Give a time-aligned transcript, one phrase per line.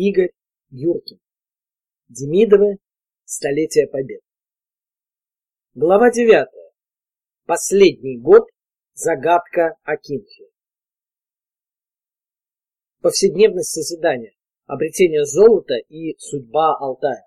[0.00, 0.30] Игорь
[0.70, 1.18] Юркин.
[2.08, 2.78] Демидовы.
[3.24, 4.20] Столетие Побед.
[5.74, 6.46] Глава 9.
[7.46, 8.44] Последний год.
[8.94, 10.44] Загадка Акинфи.
[13.00, 14.36] Повседневность созидания.
[14.66, 17.26] Обретение золота и судьба Алтая.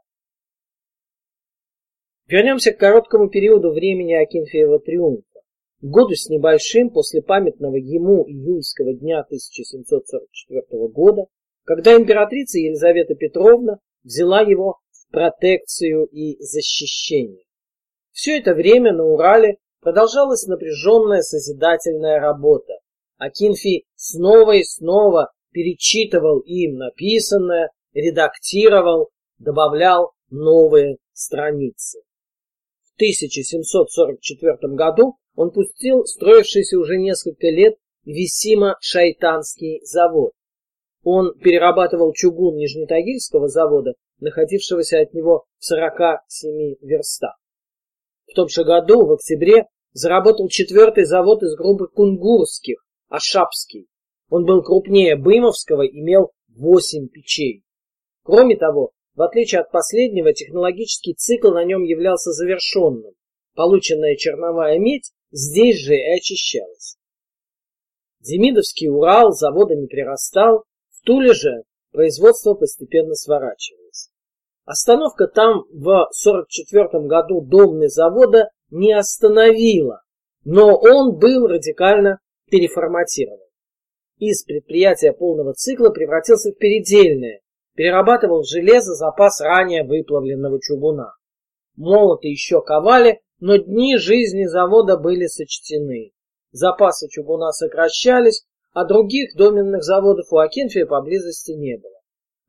[2.28, 5.42] Вернемся к короткому периоду времени Акинфеева триумфа.
[5.82, 11.26] Году с небольшим после памятного ему июльского дня 1744 года,
[11.74, 17.46] когда императрица Елизавета Петровна взяла его в протекцию и защищение.
[18.12, 22.74] Все это время на Урале продолжалась напряженная созидательная работа.
[23.18, 32.02] Акинфий снова и снова перечитывал им написанное, редактировал, добавлял новые страницы.
[32.84, 40.34] В 1744 году он пустил строившийся уже несколько лет Висимо-Шайтанский завод.
[41.04, 47.36] Он перерабатывал чугун Нижнетагильского завода, находившегося от него в 47 верстах.
[48.28, 53.88] В том же году, в октябре, заработал четвертый завод из группы кунгурских, Ашапский.
[54.30, 57.64] Он был крупнее Бымовского, имел 8 печей.
[58.24, 63.14] Кроме того, в отличие от последнего, технологический цикл на нем являлся завершенным.
[63.56, 66.98] Полученная черновая медь здесь же и очищалась.
[68.22, 70.64] Демидовский Урал заводами прирастал,
[71.04, 74.10] Туле же производство постепенно сворачивалось.
[74.66, 80.02] Остановка там в 44 году домны завода не остановила,
[80.46, 83.48] но он был радикально переформатирован.
[84.18, 87.42] Из предприятия полного цикла превратился в передельное,
[87.76, 91.14] перерабатывал железо запас ранее выплавленного чугуна.
[91.76, 96.12] Молоты еще ковали, но дни жизни завода были сочтены.
[96.52, 102.00] Запасы чугуна сокращались, а других доменных заводов у Акинфия поблизости не было.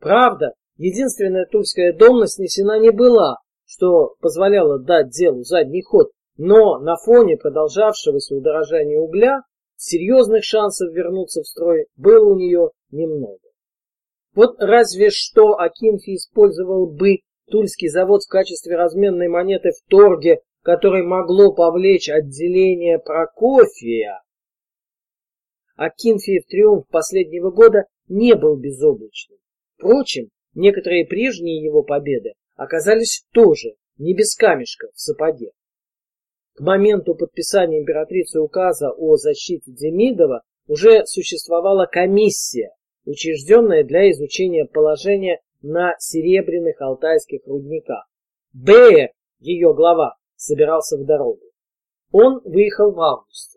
[0.01, 6.97] Правда, единственная тульская домна снесена не была, что позволяло дать делу задний ход, но на
[6.97, 9.43] фоне продолжавшегося удорожания угля
[9.77, 13.39] серьезных шансов вернуться в строй было у нее немного.
[14.35, 17.19] Вот разве что Акинфий использовал бы
[17.51, 24.22] Тульский завод в качестве разменной монеты в торге которое могло повлечь отделение Прокофия,
[25.85, 29.39] Акинфиев триумф последнего года не был безоблачным.
[29.75, 35.51] Впрочем, некоторые прежние его победы оказались тоже не без камешка в сапоге.
[36.55, 42.71] К моменту подписания императрицы указа о защите Демидова уже существовала комиссия,
[43.05, 48.07] учрежденная для изучения положения на серебряных алтайских рудниках.
[48.53, 49.11] Б.
[49.41, 51.43] ее глава, собирался в дорогу.
[52.13, 53.52] Он выехал в августе.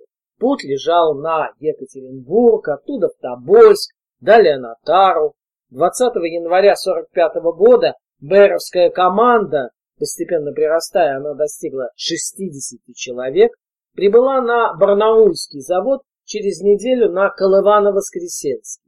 [0.46, 5.34] Путь лежал на Екатеринбург, оттуда в Тобольск, далее на Тару.
[5.72, 13.54] 20 января 45 года Беровская команда, постепенно прирастая, она достигла 60 человек,
[13.96, 18.88] прибыла на Барнаульский завод через неделю на Колывано-Воскресенский.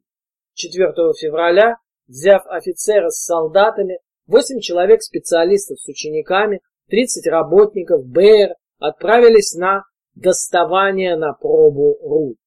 [0.53, 3.97] 4 февраля, взяв офицера с солдатами,
[4.27, 9.85] 8 человек специалистов с учениками, 30 работников БР отправились на
[10.21, 12.37] доставание на пробу руд.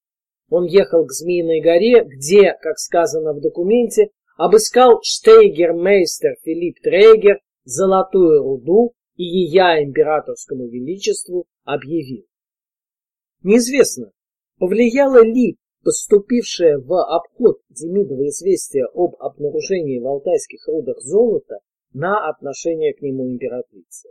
[0.48, 8.42] Он ехал к Змеиной горе, где, как сказано в документе, обыскал штейгермейстер Филипп Трейгер золотую
[8.42, 12.24] руду и ея императорскому величеству объявил.
[13.42, 14.10] Неизвестно,
[14.58, 21.58] повлияло ли поступившее в обход Демидова известие об обнаружении в алтайских рудах золота
[21.92, 24.10] на отношение к нему императрицы.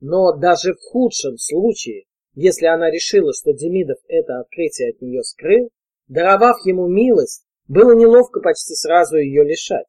[0.00, 2.04] Но даже в худшем случае,
[2.34, 5.70] если она решила, что Демидов это открытие от нее скрыл,
[6.08, 9.86] даровав ему милость, было неловко почти сразу ее лишать.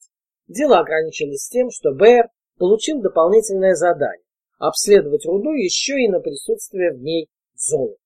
[0.47, 4.25] Дело ограничилось тем, что Бэр получил дополнительное задание–
[4.59, 7.97] обследовать руду еще и на присутствие в ней золота.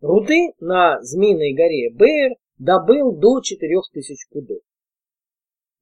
[0.00, 4.62] Руды на Змеиной горе Бэр добыл до 4000 пудов.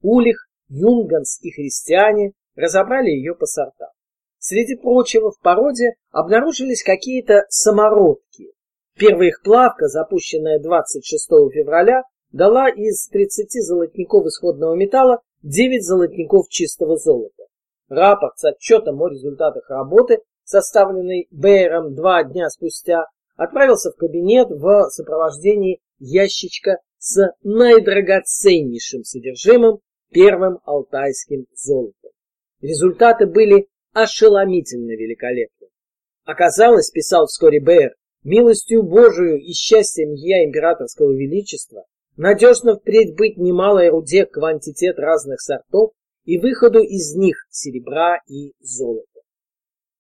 [0.03, 3.91] Улих, Юнганс и христиане разобрали ее по сортам.
[4.49, 8.53] Среди прочего в породе обнаружились какие-то самородки.
[8.97, 16.97] Первая их плавка, запущенная 26 февраля, дала из 30 золотников исходного металла 9 золотников чистого
[16.97, 17.43] золота.
[17.89, 24.91] Рапорт с отчетом о результатах работы, составленный Бейером два дня спустя, отправился в кабинет в
[24.91, 29.81] сопровождении ящичка с наидрагоценнейшим содержимым
[30.13, 32.13] первым алтайским золотом.
[32.61, 33.67] Результаты были
[33.97, 35.71] ошеломительно великолепным.
[36.25, 37.95] Оказалось, писал вскоре Бэр,
[38.25, 41.85] милостью Божию и счастьем я императорского величества,
[42.19, 45.93] надежно впредь быть немалой руде квантитет разных сортов
[46.25, 49.21] и выходу из них серебра и золота.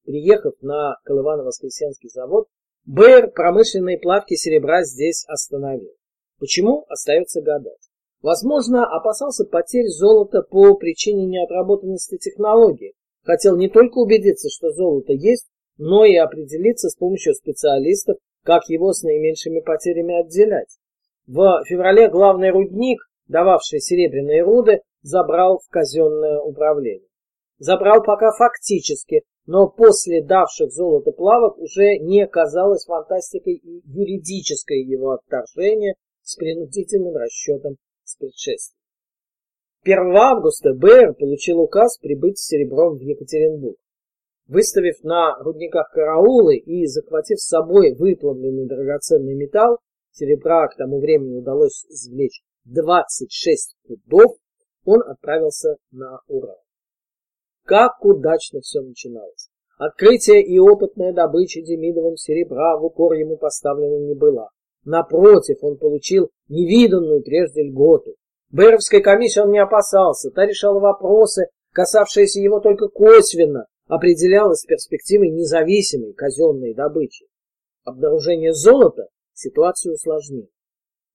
[0.04, 2.48] Приехав на Колывано-Воскресенский завод,
[2.84, 5.94] Бэр промышленные плавки серебра здесь остановил.
[6.38, 7.88] Почему, остается гадать.
[8.20, 12.92] Возможно, опасался потерь золота по причине неотработанности технологии.
[13.26, 18.92] Хотел не только убедиться, что золото есть, но и определиться с помощью специалистов, как его
[18.92, 20.78] с наименьшими потерями отделять.
[21.26, 27.08] В феврале главный рудник, дававший серебряные руды, забрал в казенное управление.
[27.58, 35.10] Забрал пока фактически, но после давших золото плавок уже не казалось фантастикой и юридическое его
[35.12, 38.85] отторжение с принудительным расчетом с предшествием.
[39.86, 43.76] 1 августа БР получил указ прибыть с серебром в Екатеринбург.
[44.48, 49.78] Выставив на рудниках караулы и захватив с собой выплавленный драгоценный металл,
[50.10, 54.36] серебра к тому времени удалось извлечь 26 пудов,
[54.84, 56.58] он отправился на Урал.
[57.64, 59.50] Как удачно все начиналось.
[59.78, 64.48] Открытие и опытная добыча Демидовым серебра в укор ему поставлена не была.
[64.84, 68.16] Напротив, он получил невиданную прежде льготу.
[68.50, 76.12] Бэровской комиссии он не опасался, та решала вопросы, касавшиеся его только косвенно, определялась перспективой независимой
[76.12, 77.26] казенной добычи.
[77.84, 80.48] Обнаружение золота ситуацию усложнило.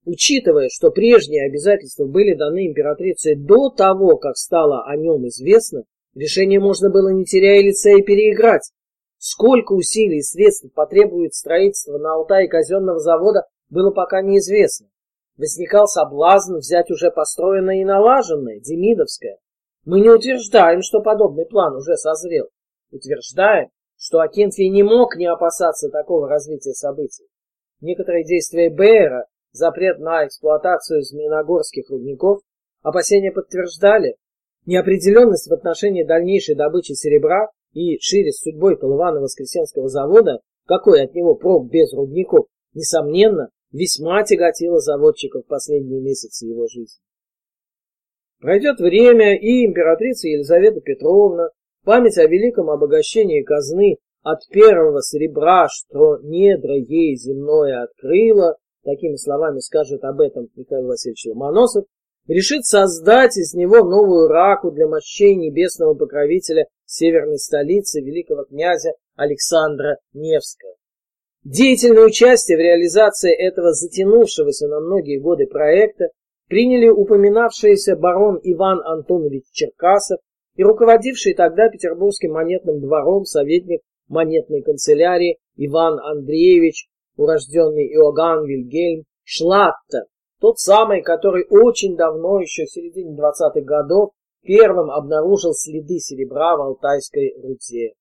[0.06, 5.84] Учитывая, что прежние обязательства были даны императрице до того, как стало о нем известно,
[6.16, 8.72] решение можно было не теряя лица и переиграть.
[9.18, 14.88] Сколько усилий и средств потребует строительство на Алтае казенного завода, было пока неизвестно.
[15.41, 19.39] Возникал соблазн взять уже построенное и налаженное, Демидовское.
[19.85, 22.49] Мы не утверждаем, что подобный план уже созрел.
[22.91, 27.25] Утверждаем, что Акинфий не мог не опасаться такого развития событий.
[27.81, 32.41] Некоторые действия Бейера, запрет на эксплуатацию змеиногорских рудников,
[32.83, 34.17] опасения подтверждали.
[34.67, 41.33] Неопределенность в отношении дальнейшей добычи серебра и шире с судьбой Колывана-Воскресенского завода, какой от него
[41.33, 42.45] прок без рудников,
[42.75, 47.01] несомненно, весьма тяготило заводчика в последние месяцы его жизни.
[48.39, 51.50] Пройдет время, и императрица Елизавета Петровна
[51.83, 59.59] память о великом обогащении казны от первого серебра, что недра ей земное открыло, такими словами
[59.59, 61.85] скажет об этом Михаил Васильевич Ломоносов,
[62.27, 69.97] решит создать из него новую раку для мощей небесного покровителя северной столицы великого князя Александра
[70.13, 70.74] Невского.
[71.43, 76.09] Деятельное участие в реализации этого затянувшегося на многие годы проекта
[76.47, 80.19] приняли упоминавшийся барон Иван Антонович Черкасов
[80.55, 90.05] и руководивший тогда Петербургским монетным двором советник монетной канцелярии Иван Андреевич, урожденный Иоганн Вильгельм Шлаттер,
[90.39, 94.11] тот самый, который очень давно, еще в середине 20-х годов,
[94.43, 97.93] первым обнаружил следы серебра в Алтайской руде.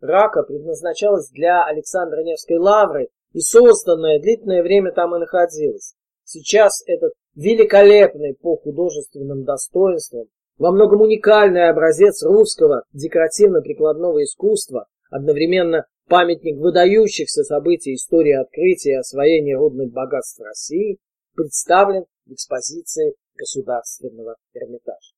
[0.00, 5.94] Рака предназначалась для Александра Невской лавры и созданная длительное время там и находилась.
[6.24, 16.58] Сейчас этот великолепный по художественным достоинствам, во многом уникальный образец русского декоративно-прикладного искусства, одновременно памятник
[16.58, 20.98] выдающихся событий истории открытия и освоения рудных богатств России,
[21.34, 25.14] представлен в экспозиции Государственного Эрмитажа.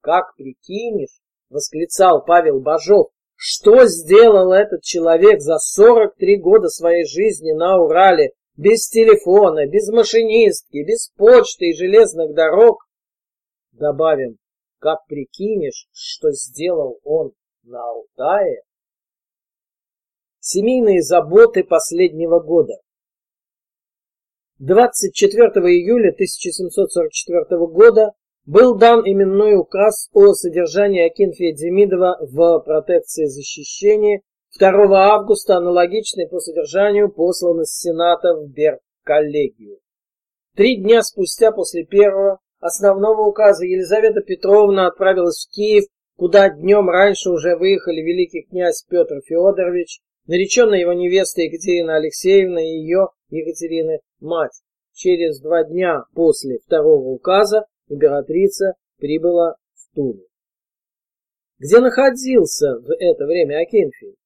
[0.00, 1.20] «Как прикинешь?»—
[1.50, 8.88] восклицал Павел Бажов, что сделал этот человек за 43 года своей жизни на Урале, без
[8.88, 12.86] телефона, без машинистки, без почты и железных дорог?
[13.72, 14.38] Добавим,
[14.78, 17.32] как прикинешь, что сделал он
[17.64, 18.62] на Алтае?
[20.38, 22.74] Семейные заботы последнего года.
[24.58, 28.12] 24 июля 1744 года
[28.46, 34.20] был дан именной указ о содержании Акинфия Демидова в протекции защищения.
[34.58, 34.70] 2
[35.12, 39.78] августа аналогичный по содержанию послан из Сената в Берг-коллегию.
[40.54, 45.84] Три дня спустя после первого основного указа Елизавета Петровна отправилась в Киев,
[46.16, 52.78] куда днем раньше уже выехали великий князь Петр Федорович, нареченная его невеста Екатерина Алексеевна и
[52.78, 54.62] ее Екатерина мать.
[54.92, 60.26] Через два дня после второго указа императрица прибыла в Тулу.
[61.58, 64.16] Где находился в это время Акинфий?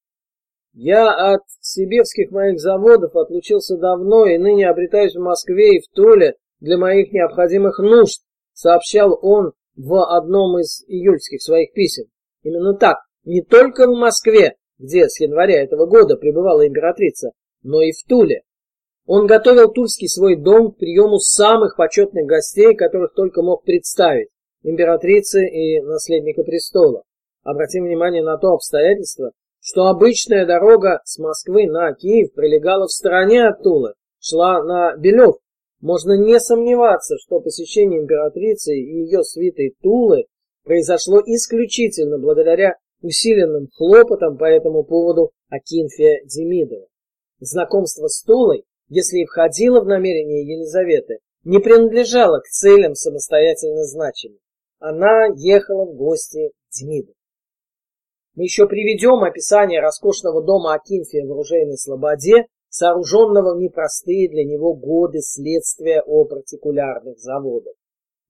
[0.73, 6.35] Я от сибирских моих заводов отлучился давно и ныне обретаюсь в Москве и в Туле
[6.59, 8.21] для моих необходимых нужд,
[8.53, 12.05] сообщал он в одном из июльских своих писем.
[12.43, 17.31] Именно так, не только в Москве, где с января этого года пребывала императрица,
[17.63, 18.43] но и в Туле.
[19.11, 24.27] Он готовил Тульский свой дом к приему самых почетных гостей, которых только мог представить,
[24.61, 27.01] императрицы и наследника престола.
[27.41, 33.47] Обратим внимание на то обстоятельство, что обычная дорога с Москвы на Киев пролегала в стороне
[33.47, 35.37] от Тулы, шла на Белев.
[35.81, 40.25] Можно не сомневаться, что посещение императрицы и ее свитой Тулы
[40.65, 46.85] произошло исключительно благодаря усиленным хлопотам по этому поводу Акинфия Демидова.
[47.39, 54.39] Знакомство с Тулой, если и входило в намерение Елизаветы, не принадлежало к целям самостоятельно значимым.
[54.79, 57.15] Она ехала в гости к Демидову.
[58.35, 64.73] Мы еще приведем описание роскошного дома Акинфия в оружейной слободе, сооруженного в непростые для него
[64.75, 67.73] годы следствия о партикулярных заводах.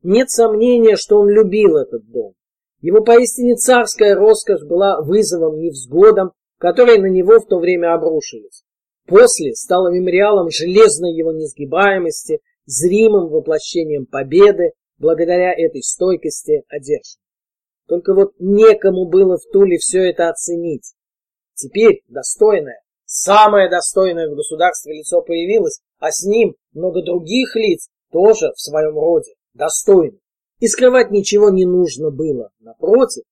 [0.02, 2.34] Нет сомнения, что он любил этот дом.
[2.82, 8.64] Его поистине царская роскошь была вызовом невзгодам, которые на него в то время обрушились.
[9.10, 17.20] После стало мемориалом железной его несгибаемости, зримым воплощением победы, благодаря этой стойкости одержан.
[17.88, 20.94] Только вот некому было в Туле все это оценить.
[21.56, 28.52] Теперь достойное, самое достойное в государстве лицо появилось, а с ним много других лиц, тоже
[28.56, 30.20] в своем роде, достойных.
[30.60, 32.52] И скрывать ничего не нужно было.
[32.60, 33.24] Напротив,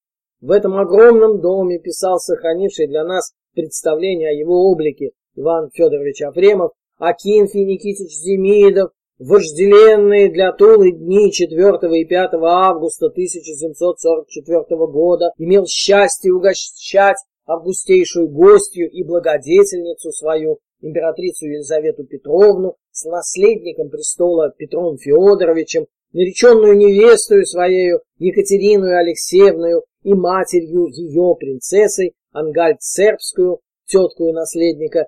[0.42, 6.72] в этом огромном доме писал сохранивший для нас представление о его облике Иван Федорович Афремов,
[6.98, 8.90] Акинфий Никитич Демидов,
[9.20, 18.90] вожделенные для Тулы дни 4 и 5 августа 1744 года имел счастье угощать августейшую гостью
[18.90, 28.88] и благодетельницу свою, императрицу Елизавету Петровну, с наследником престола Петром Федоровичем, нареченную невестою своею Екатерину
[28.88, 35.08] Алексеевну и матерью ее принцессой Ангальд-Сербскую, теткую наследника,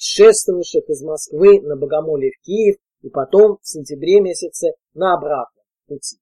[0.00, 6.16] шествовавших из Москвы на Богомоле в Киев и потом в сентябре месяце на обратном пути.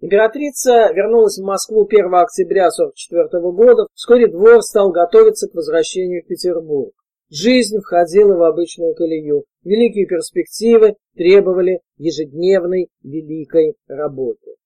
[0.00, 3.86] Императрица вернулась в Москву 1 октября 1944 года.
[3.94, 6.92] Вскоре двор стал готовиться к возвращению в Петербург.
[7.30, 9.44] Жизнь входила в обычную колею.
[9.64, 14.56] Великие перспективы требовали ежедневной великой работы.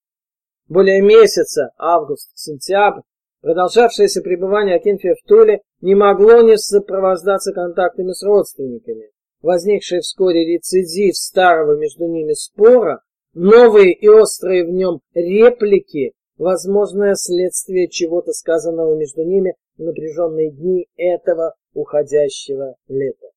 [0.69, 3.01] Более месяца, август-сентябрь,
[3.41, 9.11] продолжавшееся пребывание Акинфия в Туле не могло не сопровождаться контактами с родственниками
[9.43, 13.03] возникший вскоре рецидив старого между ними спора,
[13.35, 20.89] новые и острые в нем реплики, возможное следствие чего-то сказанного между ними в напряженные дни
[20.97, 23.29] этого уходящего лета.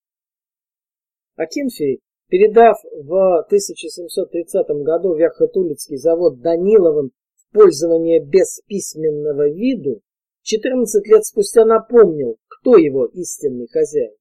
[1.35, 7.11] Акинфий, передав в 1730 году Верхотулицкий завод Даниловым
[7.53, 10.01] в пользование без письменного виду,
[10.43, 14.15] 14 лет спустя напомнил, кто его истинный хозяин.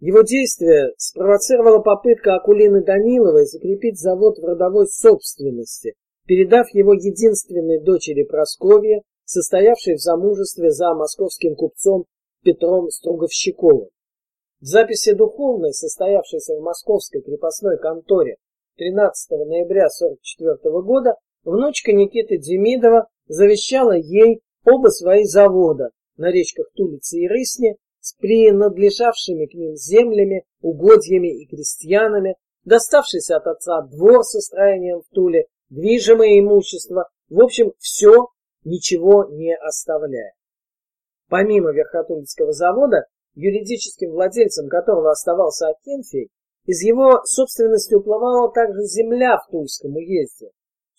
[0.00, 5.94] Его действие спровоцировала попытка Акулины Даниловой закрепить завод в родовой собственности,
[6.26, 12.04] передав его единственной дочери Просковье, состоявшей в замужестве за московским купцом
[12.42, 13.88] Петром Струговщиковым.
[14.60, 18.36] В записи духовной, состоявшейся в московской крепостной конторе
[18.76, 27.18] 13 ноября 1944 года, внучка Никиты Демидова завещала ей оба свои завода на речках Тулице
[27.18, 34.40] и Рысне с принадлежавшими к ним землями, угодьями и крестьянами, доставшийся от отца двор со
[34.40, 38.28] строением в Туле, движимое имущество, в общем, все,
[38.64, 40.34] ничего не оставляя.
[41.28, 46.30] Помимо Верхотульского завода, юридическим владельцем которого оставался Акинфий,
[46.66, 50.50] из его собственности уплывала также земля в Тульском уезде.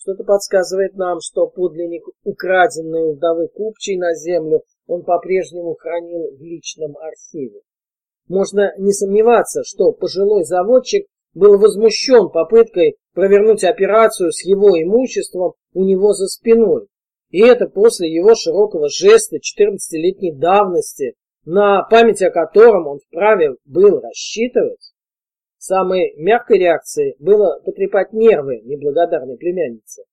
[0.03, 6.41] Что-то подсказывает нам, что подлинник украденной у вдовы Купчей на землю он по-прежнему хранил в
[6.41, 7.61] личном архиве.
[8.27, 15.85] Можно не сомневаться, что пожилой заводчик был возмущен попыткой провернуть операцию с его имуществом у
[15.85, 16.87] него за спиной.
[17.29, 21.13] И это после его широкого жеста 14-летней давности,
[21.45, 24.92] на память о котором он вправе был рассчитывать.
[25.65, 30.03] Самой мягкой реакцией было потрепать нервы неблагодарной племянницы.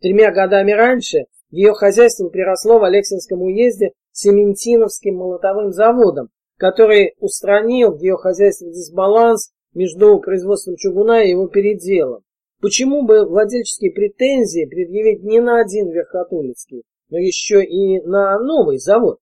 [0.00, 8.00] Тремя годами раньше ее хозяйство приросло в Алексинском уезде Сементиновским молотовым заводом, который устранил в
[8.00, 12.22] ее хозяйстве дисбаланс между производством чугуна и его переделом.
[12.62, 19.18] Почему бы владельческие претензии предъявить не на один Верхотулицкий, но еще и на новый завод?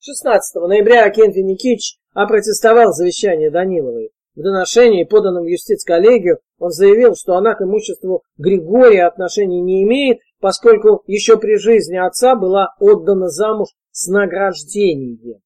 [0.00, 4.10] 16 ноября Акентий Никитич опротестовал завещание Даниловой.
[4.34, 10.20] В доношении, поданном в юстиц-коллегию, он заявил, что она к имуществу Григория отношений не имеет,
[10.40, 15.40] поскольку еще при жизни отца была отдана замуж с награждением.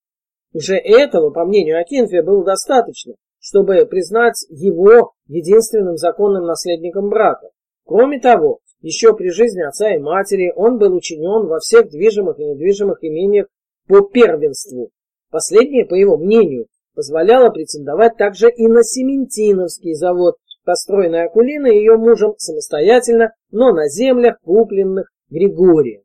[0.53, 7.49] Уже этого, по мнению Акинфия, было достаточно, чтобы признать его единственным законным наследником брата.
[7.85, 12.45] Кроме того, еще при жизни отца и матери он был учинен во всех движимых и
[12.45, 13.47] недвижимых имениях
[13.89, 14.91] по первенству.
[15.31, 22.35] Последнее, по его мнению, позволяло претендовать также и на Сементиновский завод, построенный Акулиной ее мужем
[22.39, 26.03] самостоятельно, но на землях, купленных Григорием.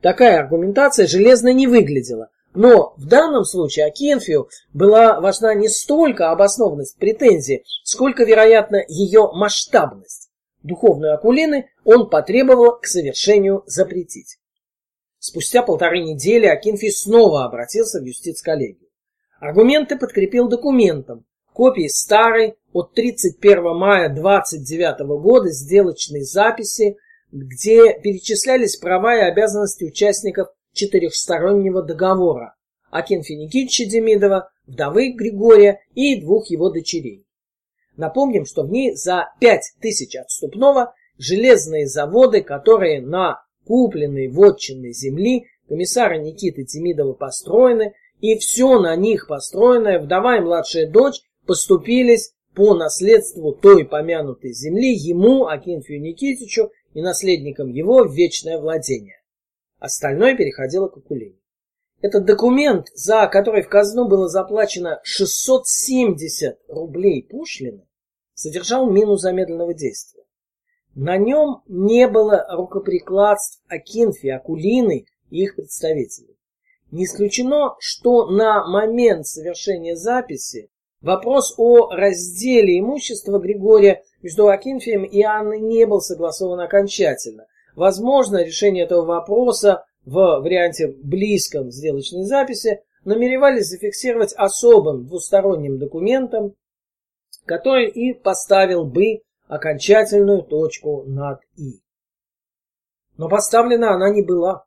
[0.00, 6.96] Такая аргументация железно не выглядела, но в данном случае Акинфию была важна не столько обоснованность
[6.98, 10.30] претензии, сколько, вероятно, ее масштабность.
[10.62, 14.38] Духовную Акулины он потребовал к совершению запретить.
[15.18, 18.89] Спустя полторы недели Акинфий снова обратился в юстиц-коллегию.
[19.40, 26.98] Аргументы подкрепил документом, копией старой от 31 мая 29 года сделочной записи,
[27.32, 32.54] где перечислялись права и обязанности участников четырехстороннего договора
[32.90, 37.24] Акинфи Никитича Демидова, вдовы Григория и двух его дочерей.
[37.96, 45.46] Напомним, что в ней за 5 тысяч отступного железные заводы, которые на купленной вотчинной земли
[45.66, 52.74] комиссара Никиты Демидова построены, и все на них построенное, вдова и младшая дочь, поступились по
[52.74, 59.22] наследству той помянутой земли ему, Акинфию Никитичу, и наследникам его вечное владение.
[59.78, 61.38] Остальное переходило к Акулине.
[62.02, 67.86] Этот документ, за который в казну было заплачено 670 рублей пошлины,
[68.34, 70.24] содержал мину замедленного действия.
[70.94, 76.39] На нем не было рукоприкладств Акинфи, Акулины и их представителей.
[76.90, 80.70] Не исключено, что на момент совершения записи
[81.00, 87.46] вопрос о разделе имущества Григория между Акинфием и Анной не был согласован окончательно.
[87.76, 96.54] Возможно, решение этого вопроса в варианте близком сделочной записи намеревались зафиксировать особым двусторонним документом,
[97.46, 101.80] который и поставил бы окончательную точку над «и».
[103.16, 104.64] Но поставлена она не была.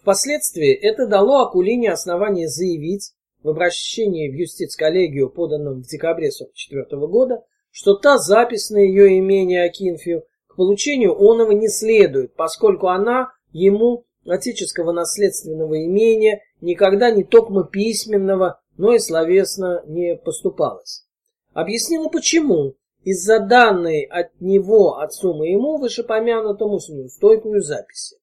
[0.00, 7.42] Впоследствии это дало Акулине основание заявить в обращении в юстиц-коллегию, поданном в декабре 1944 года,
[7.70, 14.04] что та запись на ее имение Акинфию к получению оного не следует, поскольку она ему
[14.26, 21.04] отеческого наследственного имения никогда не токмо письменного, но и словесно не поступалось.
[21.52, 22.74] Объяснила почему.
[23.02, 28.16] Из-за данной от него отцу моему вышепомянутому с неустойкую записи.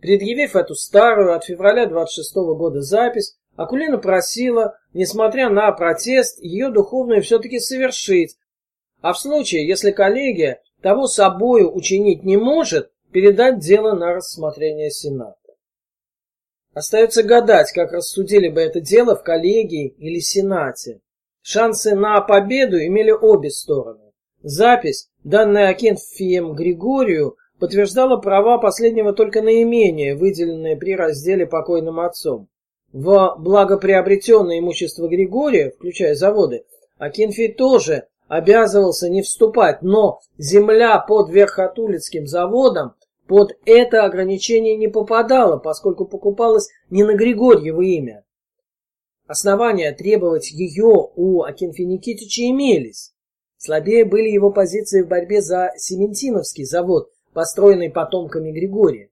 [0.00, 6.70] Предъявив эту старую от февраля 26 -го года запись, Акулина просила, несмотря на протест, ее
[6.70, 8.36] духовную все-таки совершить,
[9.00, 15.34] а в случае, если коллегия того собою учинить не может, передать дело на рассмотрение Сената.
[16.74, 21.00] Остается гадать, как рассудили бы это дело в коллегии или Сенате.
[21.42, 24.12] Шансы на победу имели обе стороны.
[24.42, 32.48] Запись, данная Акинфием Григорию, подтверждала права последнего только на имение, выделенное при разделе покойным отцом.
[32.92, 36.64] В благоприобретенное имущество Григория, включая заводы,
[36.96, 42.94] Акинфий тоже обязывался не вступать, но земля под Верхотулицким заводом
[43.26, 48.24] под это ограничение не попадала, поскольку покупалась не на Григорьево имя.
[49.26, 53.12] Основания требовать ее у Акинфи Никитича имелись.
[53.58, 59.10] Слабее были его позиции в борьбе за Сементиновский завод, построенный потомками Григория.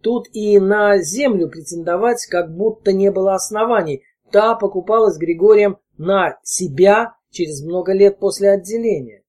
[0.00, 4.02] Тут и на землю претендовать как будто не было оснований.
[4.32, 9.22] Та покупалась Григорием на себя через много лет после отделения.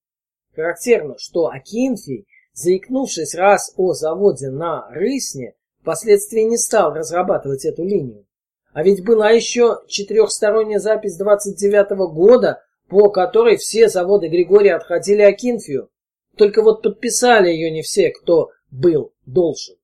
[0.55, 8.25] Характерно, что Акинфий, заикнувшись раз о заводе на Рысне, впоследствии не стал разрабатывать эту линию.
[8.73, 15.21] А ведь была еще четырехсторонняя запись 29 -го года, по которой все заводы Григория отходили
[15.21, 15.89] Акинфию.
[16.37, 19.75] Только вот подписали ее не все, кто был должен.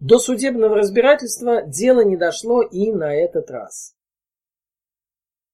[0.00, 3.94] До судебного разбирательства дело не дошло и на этот раз.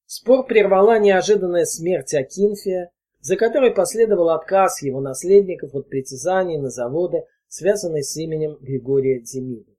[0.07, 7.25] Спор прервала неожиданная смерть Акинфия, за которой последовал отказ его наследников от притязаний на заводы,
[7.49, 9.75] связанные с именем Григория Демидова.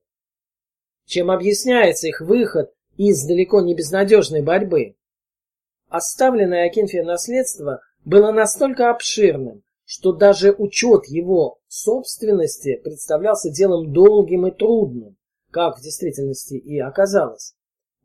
[1.06, 4.98] Чем объясняется их выход из далеко не безнадежной борьбы?
[5.88, 14.52] Оставленное Акинфия наследство было настолько обширным, что даже учет его собственности представлялся делом долгим и
[14.52, 15.18] трудным,
[15.52, 17.54] как в действительности и оказалось.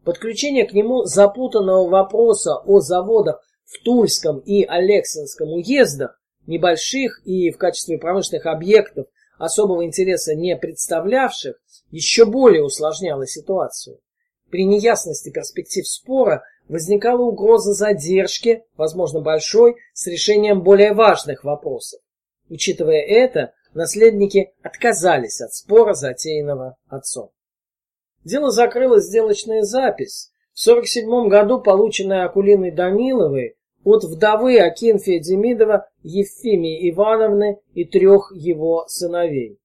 [0.04, 7.58] Подключение к нему запутанного вопроса о заводах в Тульском и Алексинском уездах, небольших и в
[7.58, 9.06] качестве промышленных объектов
[9.38, 11.54] особого интереса не представлявших,
[11.92, 14.00] еще более усложняло ситуацию.
[14.50, 22.00] При неясности перспектив спора возникала угроза задержки, возможно большой, с решением более важных вопросов.
[22.48, 27.28] Учитывая это, наследники отказались от спора, затеянного отцом.
[28.24, 36.88] Дело закрыла сделочная запись, в 47 году полученная Акулиной Даниловой от вдовы Акинфия Демидова Евфимии
[36.90, 39.58] Ивановны и трех его сыновей.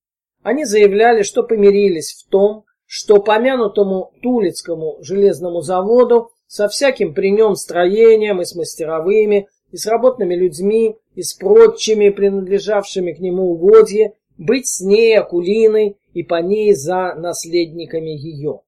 [0.44, 7.56] Они заявляли, что помирились в том, что помянутому Тулицкому железному заводу со всяким при нем
[7.56, 14.14] строением и с мастеровыми, и с работными людьми, и с прочими, принадлежавшими к нему угодье,
[14.38, 18.62] быть с ней Акулиной и по ней за наследниками ее.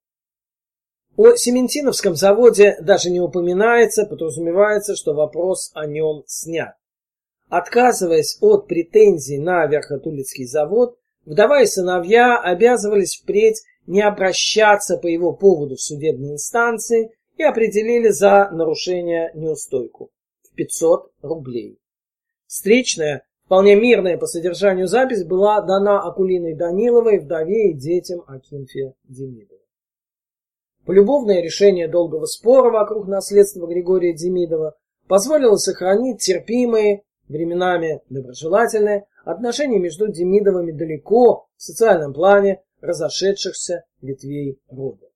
[1.15, 6.75] О Сементиновском заводе даже не упоминается, подразумевается, что вопрос о нем снят.
[7.49, 15.33] Отказываясь от претензий на Верхотулицкий завод, вдова и сыновья обязывались впредь не обращаться по его
[15.33, 20.11] поводу в судебные инстанции и определили за нарушение неустойку
[20.43, 21.79] в 500 рублей.
[22.47, 29.61] Встречная, вполне мирная по содержанию запись была дана Акулиной Даниловой, вдове и детям Акинфия Демидова.
[30.85, 34.75] Полюбовное решение долгого спора вокруг наследства Григория Демидова
[35.07, 45.08] позволило сохранить терпимые, временами доброжелательные отношения между Демидовыми далеко в социальном плане разошедшихся ветвей рода.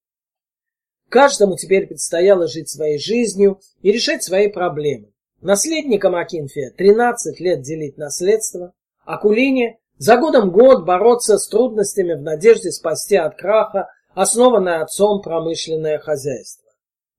[1.13, 5.13] Каждому теперь предстояло жить своей жизнью и решать свои проблемы.
[5.41, 8.73] Наследникам Акинфия 13 лет делить наследство,
[9.05, 15.21] а Кулине за годом год бороться с трудностями в надежде спасти от краха основанное отцом
[15.21, 16.71] промышленное хозяйство.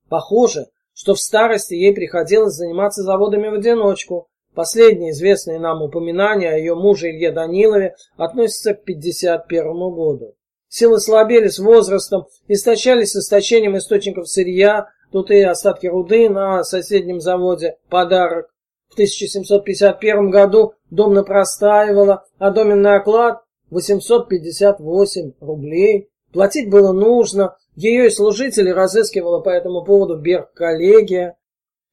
[0.08, 4.26] Похоже, что в старости ей приходилось заниматься заводами в одиночку.
[4.56, 10.34] Последние известные нам упоминания о ее муже Илье Данилове относятся к 51 году.
[10.76, 17.76] Силы слабели с возрастом, истощались истощением источников сырья, тут и остатки руды на соседнем заводе,
[17.88, 18.48] подарок.
[18.88, 26.08] В 1751 году дом напростаивало, а доменный оклад 858 рублей.
[26.32, 31.36] Платить было нужно, ее и служители разыскивала по этому поводу Берг-коллегия.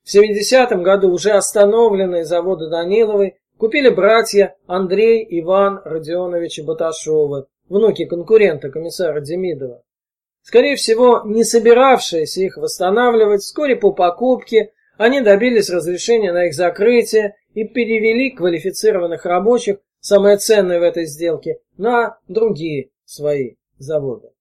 [0.03, 8.69] В 70-м году уже остановленные заводы Даниловой купили братья Андрей, Иван Родионовичи Баташовы, внуки конкурента
[8.69, 9.81] комиссара Демидова.
[10.43, 17.35] Скорее всего, не собиравшиеся их восстанавливать, вскоре по покупке они добились разрешения на их закрытие
[17.53, 24.31] и перевели квалифицированных рабочих, самое ценное в этой сделке, на другие свои завода.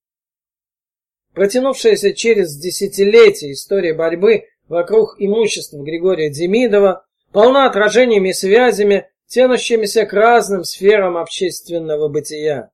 [1.35, 10.13] Протянувшаяся через десятилетия история борьбы вокруг имущества Григория Демидова полна отражениями и связями, тянущимися к
[10.13, 12.71] разным сферам общественного бытия.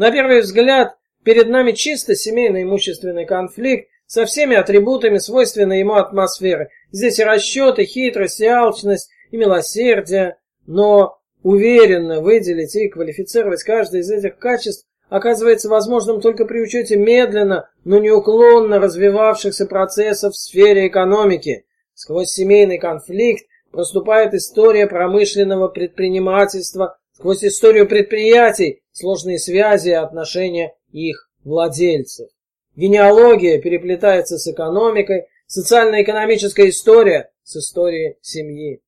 [0.00, 6.70] На первый взгляд, перед нами чисто семейный имущественный конфликт со всеми атрибутами свойственной ему атмосферы.
[6.90, 10.38] Здесь и расчеты, хитрость, и алчность, и милосердие.
[10.66, 17.68] Но уверенно выделить и квалифицировать каждое из этих качеств оказывается возможным только при учете медленно,
[17.84, 21.66] но неуклонно развивавшихся процессов в сфере экономики.
[21.92, 31.30] Сквозь семейный конфликт проступает история промышленного предпринимательства, сквозь историю предприятий, сложные связи и отношения их
[31.44, 32.28] владельцев.
[32.76, 38.80] Генеалогия переплетается с экономикой, социально-экономическая история с историей семьи.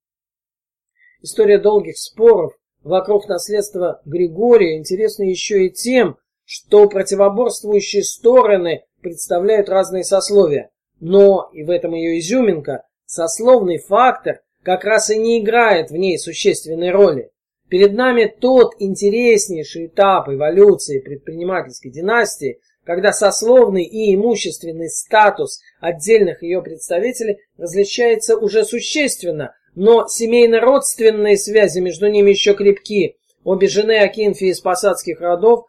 [1.22, 10.04] История долгих споров вокруг наследства Григория интересны еще и тем, что противоборствующие стороны представляют разные
[10.04, 10.70] сословия.
[11.00, 16.18] Но, и в этом ее изюминка, сословный фактор как раз и не играет в ней
[16.18, 17.31] существенной роли.
[17.72, 26.60] Перед нами тот интереснейший этап эволюции предпринимательской династии, когда сословный и имущественный статус отдельных ее
[26.60, 33.16] представителей различается уже существенно но семейно-родственные связи между ними еще крепки.
[33.42, 35.64] Обе жены Акинфи из посадских родов,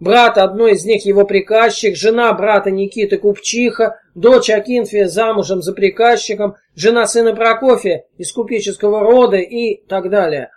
[0.00, 6.56] брат одной из них его приказчик, жена брата Никиты Купчиха, дочь Акинфия замужем за приказчиком,
[6.74, 10.50] жена сына Прокофия из купеческого рода и так далее.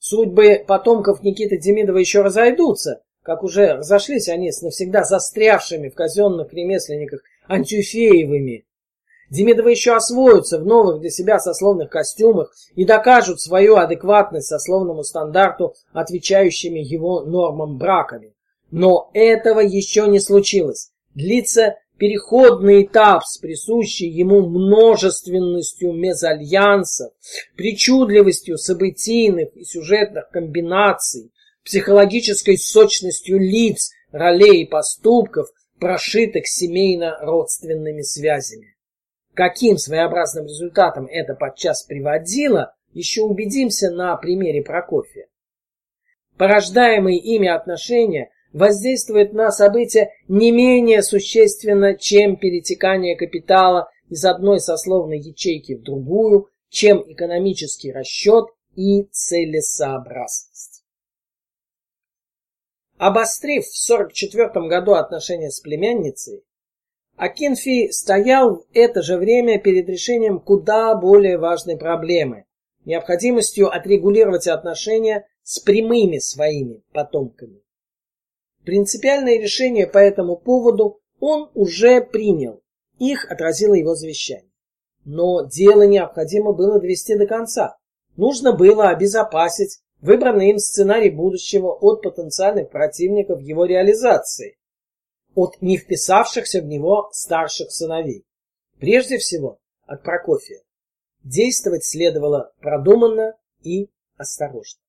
[0.00, 6.54] Судьбы потомков Никиты Демидова еще разойдутся, как уже разошлись они с навсегда застрявшими в казенных
[6.54, 8.64] ремесленниках Антюфеевыми.
[9.28, 15.74] Демидовы еще освоятся в новых для себя сословных костюмах и докажут свою адекватность сословному стандарту,
[15.92, 18.34] отвечающими его нормам браками.
[18.70, 20.92] Но этого еще не случилось.
[21.14, 27.12] Длится переходный этап с присущей ему множественностью мезальянсов,
[27.56, 31.30] причудливостью событийных и сюжетных комбинаций,
[31.62, 38.74] психологической сочностью лиц, ролей и поступков, прошитых семейно-родственными связями.
[39.34, 45.28] каким своеобразным результатом это подчас приводило, еще убедимся на примере Прокофия.
[46.36, 55.18] Порождаемые ими отношения воздействуют на события не менее существенно, чем перетекание капитала из одной сословной
[55.18, 60.84] ячейки в другую, чем экономический расчет и целесообразность.
[62.98, 66.44] Обострив в 1944 году отношения с племянницей,
[67.16, 72.44] Акинфи стоял в это же время перед решением куда более важной проблемы–
[72.84, 77.60] необходимостью отрегулировать отношения с прямыми своими потомками.
[78.64, 82.62] Принципиальное решение по этому поводу он уже принял,
[82.98, 84.50] их отразило его завещание.
[85.04, 87.76] Но дело необходимо было довести до конца.
[88.16, 94.58] Нужно было обезопасить выбранный им сценарий будущего от потенциальных противников его реализации,
[95.34, 98.24] от не вписавшихся в него старших сыновей.
[98.78, 100.62] Прежде всего, от Прокофия.
[101.22, 104.80] Действовать следовало продуманно и осторожно.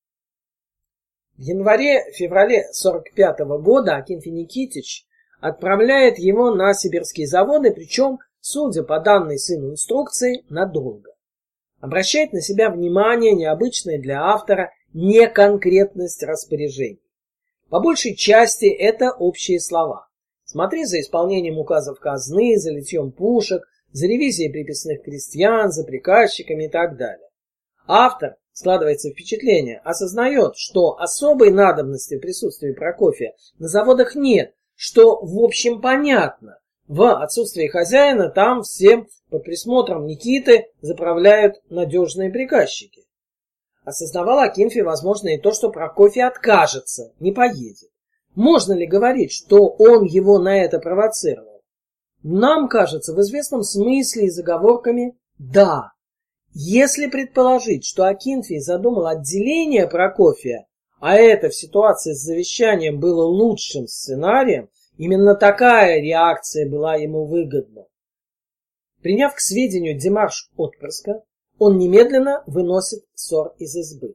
[1.42, 5.06] В январе-феврале 45 -го года Акинфи Никитич
[5.40, 11.10] отправляет его на сибирские заводы, причем, судя по данной сыну инструкции, надолго.
[11.80, 17.02] Обращает на себя внимание необычное для автора неконкретность распоряжений.
[17.70, 20.06] По большей части это общие слова.
[20.44, 26.68] Смотри за исполнением указов казны, за литьем пушек, за ревизией приписных крестьян, за приказчиками и
[26.68, 27.26] так далее.
[27.88, 35.42] Автор, складывается впечатление, осознает, что особой надобности в присутствии Прокофия на заводах нет, что в
[35.42, 36.58] общем понятно.
[36.88, 43.06] В отсутствие хозяина там всем под присмотром Никиты заправляют надежные приказчики.
[43.84, 47.90] Осознавал Акинфий, возможно, и то, что Прокофий откажется, не поедет.
[48.34, 51.62] Можно ли говорить, что он его на это провоцировал?
[52.22, 55.91] Нам кажется, в известном смысле и заговорками «да».
[56.54, 60.66] Если предположить, что Акинфий задумал отделение Прокофия,
[61.00, 67.86] а это в ситуации с завещанием было лучшим сценарием, именно такая реакция была ему выгодна.
[69.00, 71.22] Приняв к сведению демарш отпрыска,
[71.58, 74.14] он немедленно выносит ссор из избы.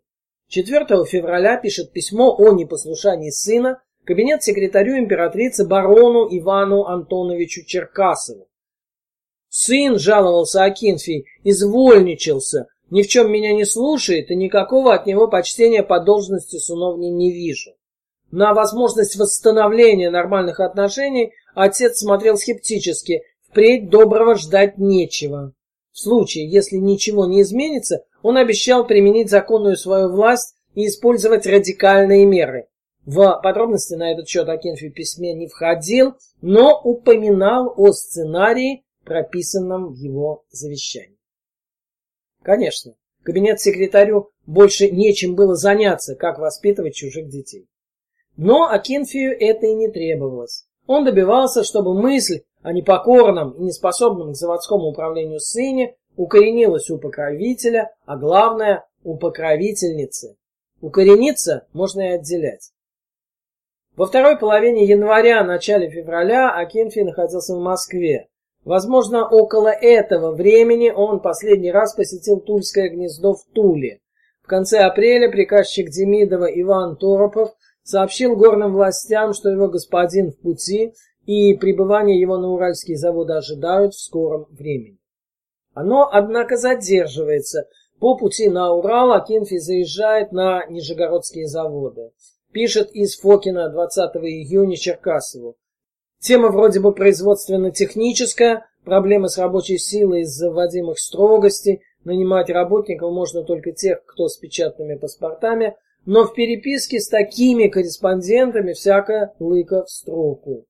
[0.49, 8.47] 4 февраля пишет письмо о непослушании сына кабинет секретарю императрицы барону Ивану Антоновичу Черкасову.
[9.59, 15.81] Сын, жаловался Акинфий, извольничался, ни в чем меня не слушает и никакого от него почтения
[15.81, 17.71] по должности сыновней не вижу.
[18.29, 25.53] На возможность восстановления нормальных отношений отец смотрел скептически, впредь доброго ждать нечего.
[25.91, 32.27] В случае, если ничего не изменится, он обещал применить законную свою власть и использовать радикальные
[32.27, 32.67] меры.
[33.07, 39.93] В подробности на этот счет Акинфи в письме не входил, но упоминал о сценарии, прописанном
[39.93, 41.17] в его завещании.
[42.43, 47.67] Конечно, кабинет-секретарю больше нечем было заняться, как воспитывать чужих детей.
[48.35, 50.67] Но Акинфию это и не требовалось.
[50.85, 57.93] Он добивался, чтобы мысль о непокорном и неспособном к заводскому управлению сыне укоренилась у покровителя,
[58.05, 60.35] а главное– у покровительницы.
[60.81, 62.71] Укорениться можно и отделять.
[63.95, 68.27] Во второй половине января, начале февраля Акинфи находился в Москве.
[68.67, 74.01] Возможно, около этого времени он последний раз посетил Тульское гнездо в Туле.
[74.43, 77.53] В конце апреля приказчик Демидова Иван Торопов
[77.83, 80.93] сообщил горным властям, что его господин в пути
[81.25, 84.97] и пребывание его на Уральские заводы ожидают в скором времени.
[85.73, 87.69] Оно, однако, задерживается.
[88.01, 92.11] По пути на Урал Акинфи заезжает на Нижегородские заводы
[92.57, 95.57] пишет из Фокина 20 июня Черкасову.
[96.19, 103.71] Тема вроде бы производственно-техническая, проблемы с рабочей силой из-за вводимых строгостей, нанимать работников можно только
[103.71, 105.75] тех, кто с печатными паспортами,
[106.05, 110.65] но в переписке с такими корреспондентами всякое лыка в строку.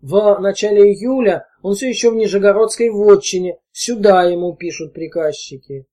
[0.00, 5.86] В начале июля он все еще в Нижегородской вотчине, сюда ему пишут приказчики.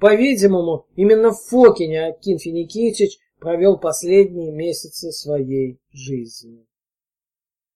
[0.00, 6.67] По-видимому, именно в Фокине Акин Финикитич провел последние месяцы своей жизни.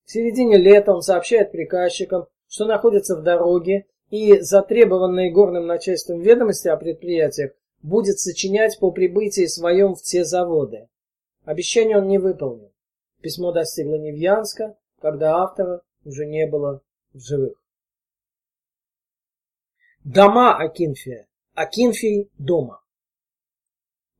[0.05, 6.69] В середине лета он сообщает приказчикам, что находится в дороге и затребованные горным начальством ведомости
[6.69, 10.89] о предприятиях будет сочинять по прибытии своем в те заводы.
[11.45, 12.73] Обещание он не выполнил.
[13.21, 17.55] Письмо достигло Невьянска, когда автора уже не было в живых.
[20.05, 21.27] Дома Акинфия.
[21.55, 22.83] Акинфий дома.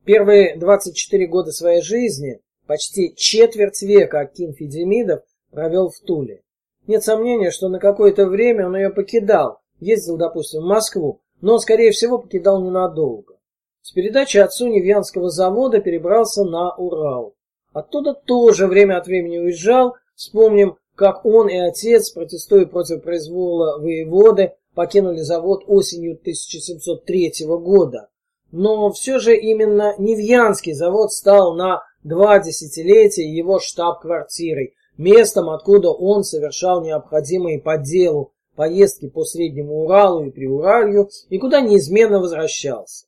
[0.05, 6.41] Первые 24 года своей жизни, почти четверть века Акин Федемидов провел в Туле.
[6.87, 11.91] Нет сомнения, что на какое-то время он ее покидал ездил, допустим, в Москву, но, скорее
[11.91, 13.35] всего, покидал ненадолго.
[13.81, 17.35] С передачи отцу Невьянского завода перебрался на Урал.
[17.73, 19.95] Оттуда тоже время от времени уезжал.
[20.15, 28.09] Вспомним, как он и отец, протестуя против произвола воеводы, покинули завод осенью 1703 года.
[28.51, 36.23] Но все же именно Невьянский завод стал на два десятилетия его штаб-квартирой, местом, откуда он
[36.23, 43.05] совершал необходимые по делу поездки по Среднему Уралу и Приуралью и куда неизменно возвращался.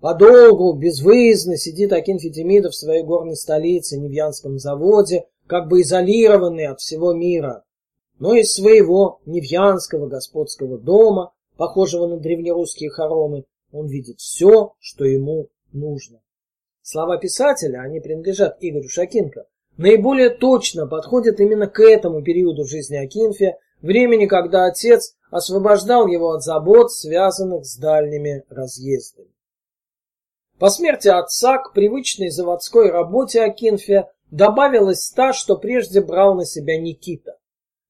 [0.00, 6.80] Подолгу, безвыездно сидит Акинфи Демидов в своей горной столице, Невьянском заводе, как бы изолированный от
[6.80, 7.62] всего мира.
[8.18, 15.48] Но из своего Невьянского господского дома, похожего на древнерусские хоромы, он видит все, что ему
[15.72, 16.20] нужно.
[16.82, 23.58] Слова писателя, они принадлежат Игорю Шакинко, наиболее точно подходят именно к этому периоду жизни Акинфия,
[23.80, 29.28] времени, когда отец освобождал его от забот, связанных с дальними разъездами.
[30.58, 36.78] По смерти отца к привычной заводской работе Акинфия добавилась та, что прежде брал на себя
[36.78, 37.36] Никита.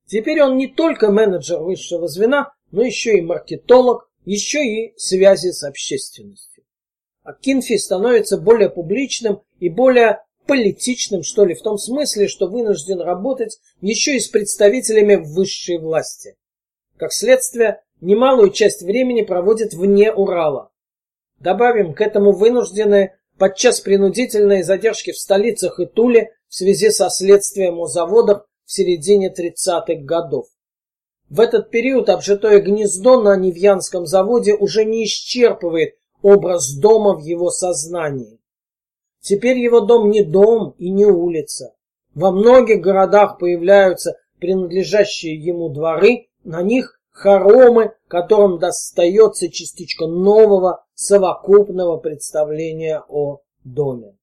[0.06, 5.62] Теперь он не только менеджер высшего звена, но еще и маркетолог, еще и связи с
[5.64, 6.64] общественностью.
[7.22, 13.58] Акинфи становится более публичным и более политичным, что ли, в том смысле, что вынужден работать
[13.80, 16.36] еще и с представителями высшей власти.
[16.96, 20.70] Как следствие, немалую часть времени проводит вне Урала.
[21.40, 27.78] Добавим к этому вынужденные, подчас принудительные задержки в столицах и Туле в связи со следствием
[27.78, 30.46] о заводах в середине 30-х годов.
[31.28, 37.50] В этот период обжитое гнездо на Невьянском заводе уже не исчерпывает образ дома в его
[37.50, 38.38] сознании.
[39.22, 41.74] Теперь его дом не дом и не улица.
[42.14, 51.98] Во многих городах появляются принадлежащие ему дворы, на них хоромы, которым достается частичка нового совокупного
[51.98, 54.16] представления о доме.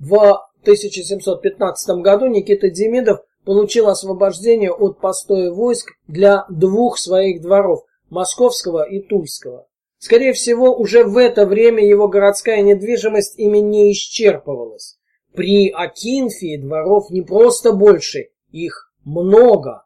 [0.00, 0.16] В
[0.62, 9.00] 1715 году Никита Демидов получил освобождение от постоя войск для двух своих дворов– Московского и
[9.00, 9.68] Тульского.
[10.02, 14.98] Скорее всего, уже в это время его городская недвижимость ими не исчерпывалась.
[15.32, 19.84] При Акинфии дворов не просто больше, их много.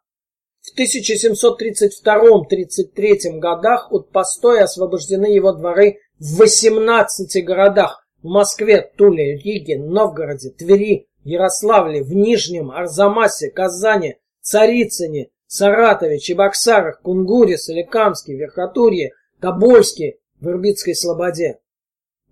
[0.62, 9.79] В 1732-33 годах от постоя освобождены его дворы в 18 городах в Москве, Туле, Риге,
[9.79, 20.49] Новгороде, Твери, Ярославле, в Нижнем, Арзамасе, Казани, Царицыне, Саратове, Чебоксарах, Кунгуре, Соликамске, Верхотурье, Тобольске, в
[20.49, 21.59] Ирбитской Слободе.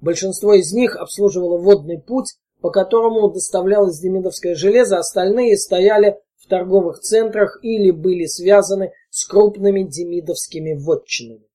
[0.00, 7.00] Большинство из них обслуживало водный путь, по которому доставлялось демидовское железо, остальные стояли в торговых
[7.00, 11.46] центрах или были связаны с крупными демидовскими вотчинами.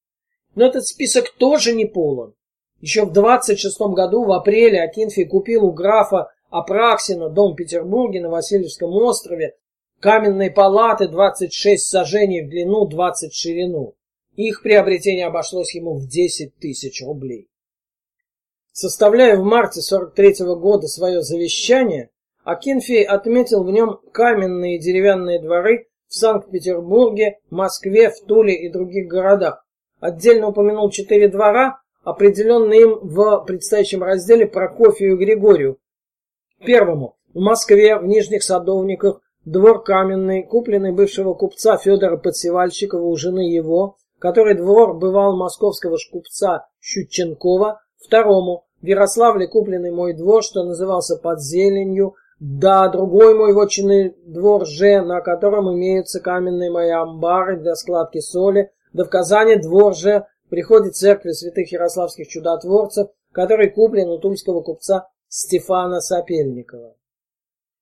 [0.56, 2.34] Но этот список тоже не полон.
[2.82, 8.30] Еще в 26 году, в апреле, Акинфий купил у графа Апраксина дом в Петербурге на
[8.30, 9.56] Васильевском острове,
[10.00, 13.96] каменные палаты 26 сажений в длину, 20 в ширину.
[14.40, 17.50] Их приобретение обошлось ему в 10 тысяч рублей.
[18.72, 22.10] Составляя в марте 43 -го года свое завещание,
[22.46, 29.66] Акинфий отметил в нем каменные деревянные дворы в Санкт-Петербурге, Москве, в Туле и других городах.
[30.00, 35.80] Отдельно упомянул четыре двора, определенные им в предстоящем разделе Прокофию и Григорию.
[36.66, 43.42] Первому в Москве, в Нижних Садовниках, двор каменный, купленный бывшего купца Федора Подсевальщикова у жены
[43.42, 51.18] его, который двор бывал московского купца Щученкова, второму в Ярославле купленный мой двор, что назывался
[51.18, 57.76] под зеленью, да другой мой вотчинный двор же, на котором имеются каменные мои амбары для
[57.76, 64.20] складки соли, да в Казани двор же приходит церкви святых ярославских чудотворцев, который куплен у
[64.20, 66.96] тульского купца Стефана Сапельникова.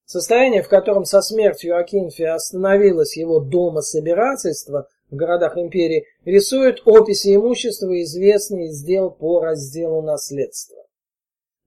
[0.05, 7.35] Состояние, в котором со смертью Акинфия остановилось его дома собирательство, в городах империи рисуют описи
[7.35, 10.77] имущества, известные из дел по разделу наследства.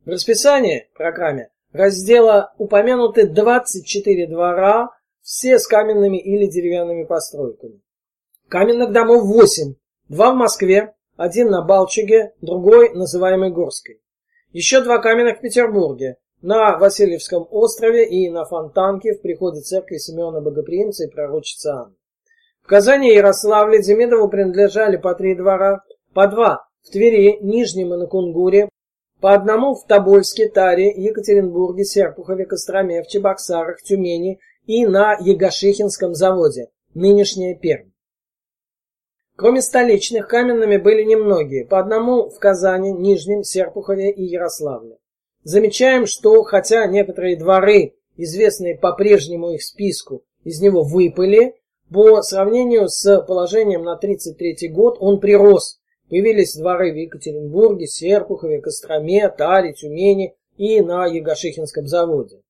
[0.05, 4.91] В расписании программе раздела упомянуты 24 двора,
[5.23, 7.81] все с каменными или деревянными постройками.
[8.49, 9.75] Каменных домов 8,
[10.09, 14.01] два в Москве, один на Балчуге, другой называемый Горской.
[14.53, 20.41] Еще два каменных в Петербурге, на Васильевском острове и на Фонтанке в приходе церкви Симеона
[20.41, 21.95] Богоприимца и пророчицы Анны.
[22.67, 25.83] Казани и Ярославле Демидову принадлежали по три двора,
[26.15, 28.69] по два в Твери, Нижнем и на Кунгуре,
[29.21, 36.69] по одному в Тобольске, Таре, Екатеринбурге, Серпухове, Костроме, в Чебоксарах, Тюмени и на Егошихинском заводе,
[36.95, 37.91] нынешняя Пермь.
[39.37, 44.99] Кроме столичных, каменными были немногие, по одному в Казани, Нижнем, Серпухове и Ярославле.
[45.45, 51.55] Замечаем, что хотя некоторые дворы, известные по прежнему их списку, из него выпали,
[51.93, 55.81] по сравнению с положением на 33 год он прирос.
[56.09, 62.43] Появились дворы в Екатеринбурге, Серпухове, Костроме, Таре, Тюмени и на Егошихинском заводе.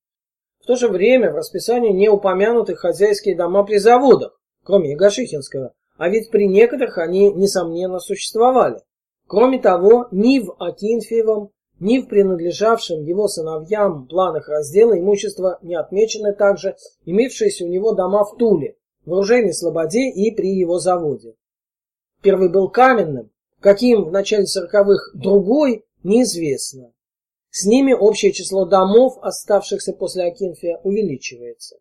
[0.60, 6.08] В то же время в расписании не упомянуты хозяйские дома при заводах, кроме Егошихинского, а
[6.08, 8.80] ведь при некоторых они, несомненно, существовали.
[9.26, 16.34] Кроме того, ни в Акинфеевом, ни в принадлежавшем его сыновьям планах раздела имущества не отмечены
[16.34, 16.76] также
[17.06, 21.34] имевшиеся у него дома в Туле, в оружейной слободе и при его заводе.
[22.22, 23.30] Первый был каменным,
[23.60, 26.92] каким в начале сороковых другой, неизвестно.
[27.50, 31.76] С ними общее число домов, оставшихся после Акинфия, увеличивается.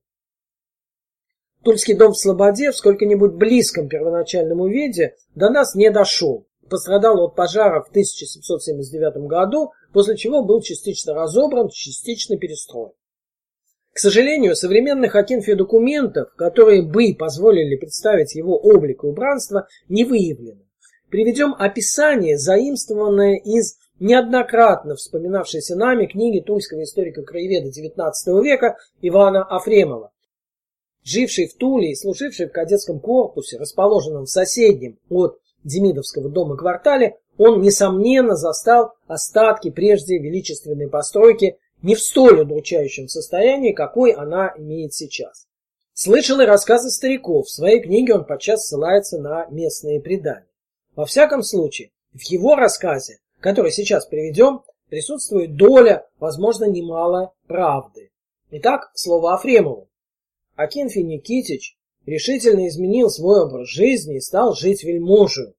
[1.64, 6.48] Тульский дом в Слободе в сколько-нибудь близком первоначальному виде до нас не дошел.
[6.70, 12.94] Пострадал от пожара в 1779 году, после чего был частично разобран, частично перестроен.
[14.00, 20.62] К сожалению, современных Акинфе документов, которые бы позволили представить его облик и убранство, не выявлено.
[21.10, 30.14] Приведем описание, заимствованное из неоднократно вспоминавшейся нами книги тульского историка-краеведа XIX века Ивана Афремова.
[31.04, 37.18] Живший в Туле и служивший в кадетском корпусе, расположенном в соседнем от Демидовского дома квартале,
[37.38, 44.94] он, несомненно, застал остатки прежде величественной постройки не в столь удручающем состоянии, какой она имеет
[44.94, 45.48] сейчас.
[45.94, 47.48] Слышал и рассказы стариков.
[47.48, 50.48] В своей книге он подчас ссылается на местные предания.
[50.96, 58.12] Во всяком случае, в его рассказе, который сейчас приведем, присутствует доля, возможно, немалая правды.
[58.52, 59.88] Итак, слово Афремову.
[60.56, 65.54] Акинфий Никитич решительно изменил свой образ жизни и стал жить вельможею.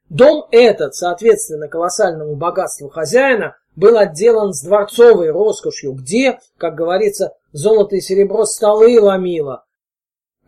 [0.09, 7.97] Дом этот, соответственно колоссальному богатству хозяина, был отделан с дворцовой роскошью, где, как говорится, золото
[7.97, 9.65] и серебро столы ломило,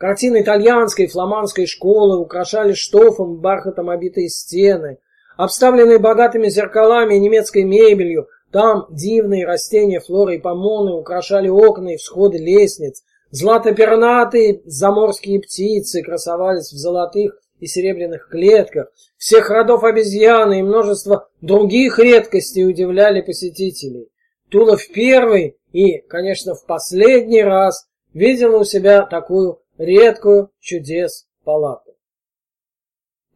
[0.00, 4.96] Картины итальянской и фламандской школы украшали штофом бархатом обитые стены.
[5.36, 11.96] Обставленные богатыми зеркалами и немецкой мебелью, там дивные растения, флоры и помоны украшали окна и
[11.98, 13.02] всходы лестниц.
[13.30, 18.90] Златопернатые заморские птицы красовались в золотых и серебряных клетках.
[19.18, 24.08] Всех родов обезьяны и множество других редкостей удивляли посетителей.
[24.48, 31.96] Тула в первый и, конечно, в последний раз видела у себя такую редкую чудес палату.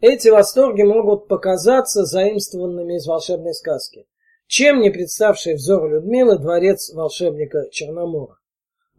[0.01, 4.07] Эти восторги могут показаться заимствованными из волшебной сказки,
[4.47, 8.37] чем не представший взору Людмилы дворец волшебника Черномора.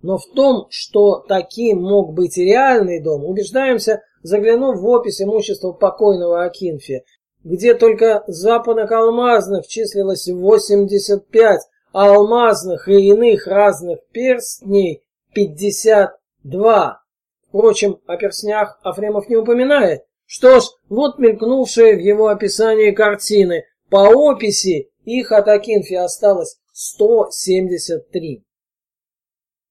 [0.02, 5.72] Но в том, что таким мог быть и реальный дом, убеждаемся, заглянув в опись имущества
[5.72, 7.04] покойного Акинфия,
[7.43, 11.62] где только западных алмазных числилось 85,
[11.93, 15.04] а алмазных и иных разных перстней
[15.36, 17.05] 52.
[17.56, 20.01] Впрочем, о перснях Афремов не упоминает.
[20.26, 23.64] Что ж, вот мелькнувшие в его описании картины.
[23.89, 28.43] По описи их от Акинфи осталось 173.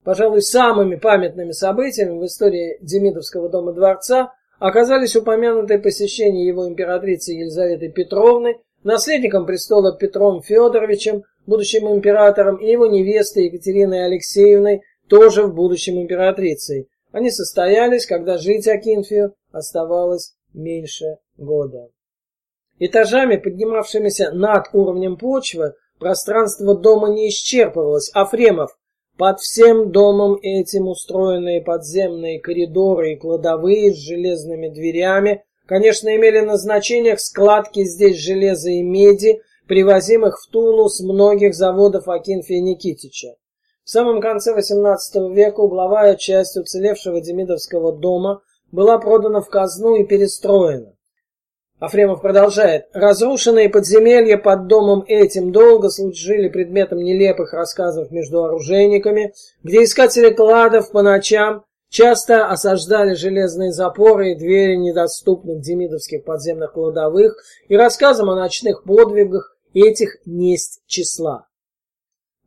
[0.02, 7.90] Пожалуй, самыми памятными событиями в истории Демидовского дома дворца оказались упомянутые посещения его императрицы Елизаветы
[7.90, 16.00] Петровны, наследником престола Петром Федоровичем, будущим императором, и его невестой Екатериной Алексеевной, тоже в будущем
[16.00, 16.88] императрицей.
[17.14, 21.90] Они состоялись, когда жить Акинфию оставалось меньше года.
[22.80, 28.76] Этажами, поднимавшимися над уровнем почвы, пространство дома не исчерпывалось, а Фремов
[29.16, 37.16] под всем домом этим устроенные подземные коридоры и кладовые с железными дверями, конечно, имели назначение
[37.16, 43.36] складки здесь железа и меди, привозимых в Тулу с многих заводов Акинфия Никитича.
[43.84, 48.40] В самом конце XVIII века угловая часть уцелевшего Демидовского дома
[48.72, 50.94] была продана в казну и перестроена.
[51.80, 52.86] Афремов продолжает.
[52.94, 60.90] Разрушенные подземелья под домом этим долго служили предметом нелепых рассказов между оружейниками, где искатели кладов
[60.90, 67.36] по ночам часто осаждали железные запоры и двери недоступных демидовских подземных кладовых,
[67.68, 71.48] и рассказам о ночных подвигах этих несть числа.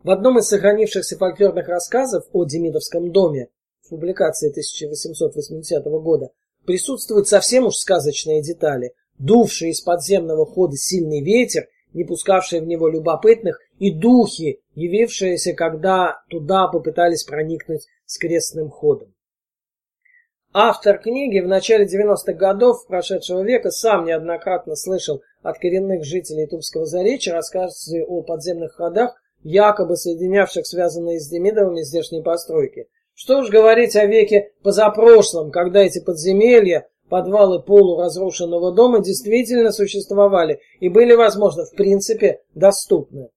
[0.03, 3.49] В одном из сохранившихся фольклорных рассказов о Демидовском доме
[3.81, 6.29] в публикации 1880 года
[6.65, 8.93] присутствуют совсем уж сказочные детали.
[9.17, 16.21] Дувший из подземного хода сильный ветер, не пускавший в него любопытных, и духи, явившиеся, когда
[16.29, 19.13] туда попытались проникнуть с крестным ходом.
[20.53, 26.85] Автор книги в начале 90-х годов прошедшего века сам неоднократно слышал от коренных жителей Тульского
[26.85, 32.87] заречья рассказы о подземных ходах, якобы соединявших связанные с Демидовыми здешние постройки.
[33.13, 40.89] Что уж говорить о веке позапрошлом, когда эти подземелья, подвалы полуразрушенного дома действительно существовали и
[40.89, 43.29] были, возможно, в принципе доступны.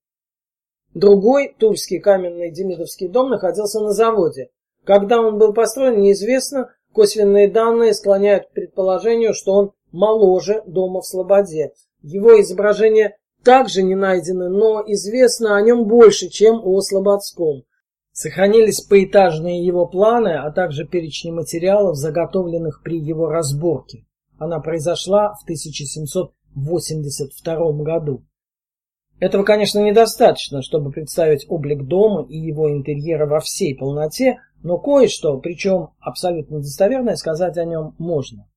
[0.94, 4.50] Другой тульский каменный демидовский дом находился на заводе.
[4.84, 11.06] Когда он был построен, неизвестно, косвенные данные склоняют к предположению, что он моложе дома в
[11.06, 11.72] Слободе.
[12.02, 17.64] Его изображения также не найдены, но известно о нем больше, чем о Слободском.
[18.12, 24.04] Сохранились поэтажные его планы, а также перечни материалов, заготовленных при его разборке.
[24.38, 28.24] Она произошла в 1782 году.
[29.20, 35.38] Этого, конечно, недостаточно, чтобы представить облик дома и его интерьера во всей полноте, но кое-что,
[35.38, 38.49] причем абсолютно достоверное, сказать о нем можно.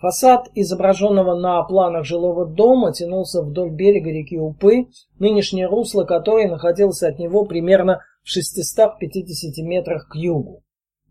[0.00, 4.86] Фасад изображенного на планах жилого дома тянулся вдоль берега реки Упы,
[5.18, 10.62] нынешнее русло которой находилось от него примерно в 650 метрах к югу.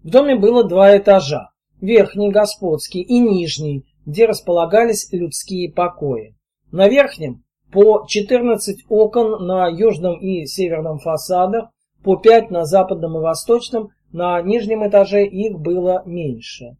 [0.03, 6.35] В доме было два этажа, верхний господский и нижний, где располагались людские покои.
[6.71, 11.69] На верхнем по 14 окон на южном и северном фасадах,
[12.03, 16.77] по 5 на западном и восточном, на нижнем этаже их было меньше.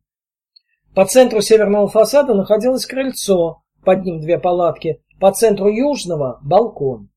[0.96, 7.10] По центру северного фасада находилось крыльцо, под ним две палатки, по центру южного– балкон.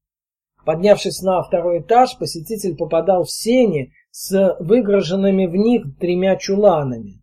[0.64, 7.22] Поднявшись на второй этаж, посетитель попадал в сени с выграженными в них тремя чуланами.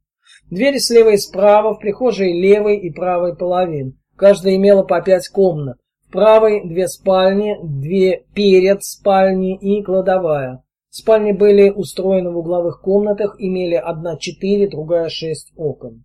[0.49, 3.99] Двери слева и справа, в прихожей левой и правой половин.
[4.15, 5.77] Каждая имела по пять комнат
[6.11, 10.63] правой две спальни, две перед спальни и кладовая.
[10.89, 16.03] Спальни были устроены в угловых комнатах, имели одна четыре, другая шесть окон.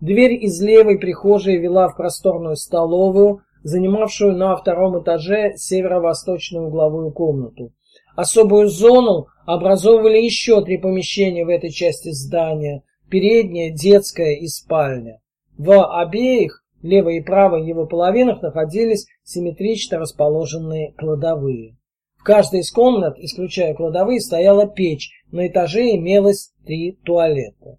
[0.00, 7.72] Дверь из левой прихожей вела в просторную столовую, занимавшую на втором этаже северо-восточную угловую комнату.
[8.14, 15.20] Особую зону образовывали еще три помещения в этой части здания: передняя, детская и спальня.
[15.56, 21.76] В обеих левой и правой его половинах находились симметрично расположенные кладовые.
[22.16, 27.78] В каждой из комнат, исключая кладовые, стояла печь, на этаже имелось три туалета.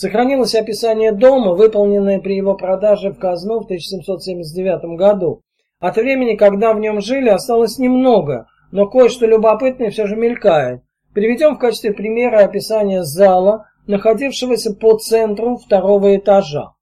[0.00, 5.42] Сохранилось описание дома, выполненное при его продаже в казну в 1779 году.
[5.80, 10.82] От времени, когда в нем жили, осталось немного, но кое-что любопытное все же мелькает.
[11.14, 16.74] Приведем в качестве примера описание зала, находившегося по центру второго этажа.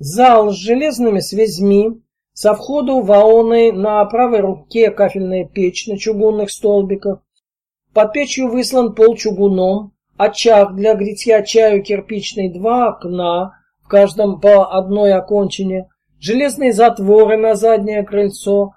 [0.00, 6.50] Зал с железными связьми, со входу в аоны на правой руке кафельная печь на чугунных
[6.50, 7.22] столбиках.
[7.94, 9.92] Под печью выслан пол чугуном,
[10.22, 13.52] очаг для гритья чаю кирпичный, два окна,
[13.82, 15.88] в каждом по одной окончине,
[16.20, 18.72] железные затворы на заднее крыльцо,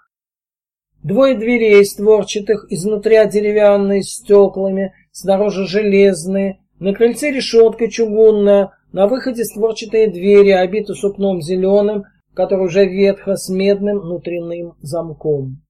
[1.04, 9.46] двое дверей створчатых, изнутри деревянные с стеклами, снаружи железные, на крыльце решетка чугунная, на выходе
[9.46, 15.62] створчатые двери, обиты сукном зеленым, который уже ветхо с медным внутренним замком.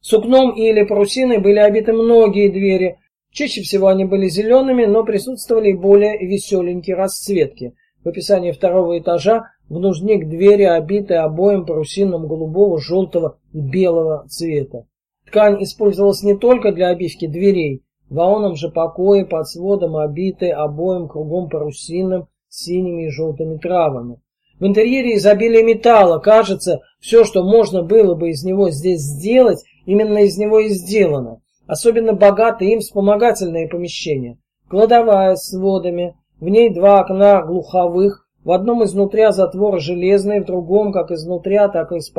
[0.00, 2.98] Сукном или парусиной были обиты многие двери.
[3.32, 7.74] Чаще всего они были зелеными, но присутствовали и более веселенькие расцветки.
[8.04, 14.84] В описании второго этажа в нужник двери обиты обоем парусином голубого, желтого и белого цвета.
[15.26, 17.82] Ткань использовалась не только для обивки дверей.
[18.10, 24.20] В аоном же покое под сводом обиты обоим кругом парусином синими и желтыми травами.
[24.60, 30.18] В интерьере изобилие металла, кажется, все, что можно было бы из него здесь сделать, именно
[30.18, 31.41] из него и сделано.
[31.66, 34.38] Особенно богатые им вспомогательные помещения.
[34.68, 40.92] Кладовая с сводами, в ней два окна глуховых, в одном изнутря затвор железный, в другом,
[40.92, 42.10] как изнутря, так и из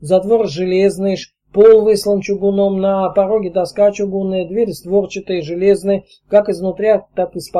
[0.00, 1.16] затвор железный,
[1.52, 7.50] пол выслан чугуном, на пороге доска чугунная, двери створчатые, железные, как изнутря, так и из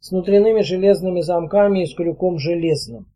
[0.00, 3.06] с внутренними железными замками и с крюком железным.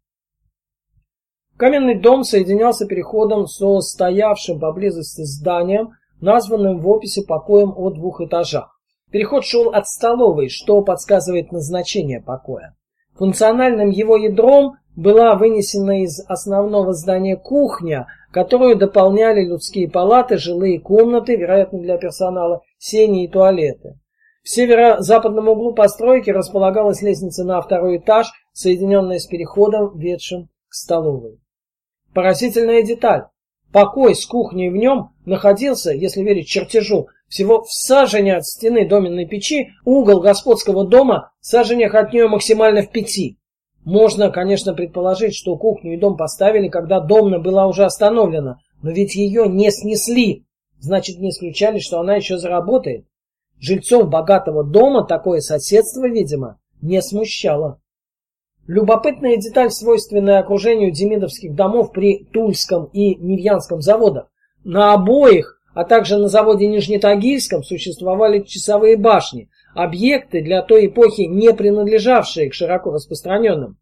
[1.57, 5.93] Каменный дом соединялся переходом со стоявшим поблизости зданием,
[6.23, 8.81] названным в описи покоем о двух этажах.
[9.11, 12.75] Переход шел от столовой, что подсказывает назначение покоя.
[13.17, 21.37] Функциональным его ядром была вынесена из основного здания кухня, которую дополняли людские палаты, жилые комнаты,
[21.37, 23.99] вероятно для персонала, сени и туалеты.
[24.43, 31.39] В северо-западном углу постройки располагалась лестница на второй этаж, соединенная с переходом, ведшим к столовой.
[32.15, 33.27] Поразительная деталь.
[33.73, 39.27] Покой с кухней в нем находился, если верить чертежу, всего в сажене от стены доменной
[39.27, 43.39] печи, угол господского дома в саженях от нее максимально в пяти.
[43.85, 49.15] Можно, конечно, предположить, что кухню и дом поставили, когда домна была уже остановлена, но ведь
[49.15, 50.45] ее не снесли.
[50.79, 53.07] Значит, не исключали, что она еще заработает.
[53.59, 57.81] Жильцов богатого дома такое соседство, видимо, не смущало.
[58.73, 64.29] Любопытная деталь, свойственная окружению демидовских домов при Тульском и Невьянском заводах.
[64.65, 71.53] На обоих, а также на заводе Нижнетагильском существовали часовые башни, объекты для той эпохи, не
[71.53, 73.77] принадлежавшие к широко распространенным.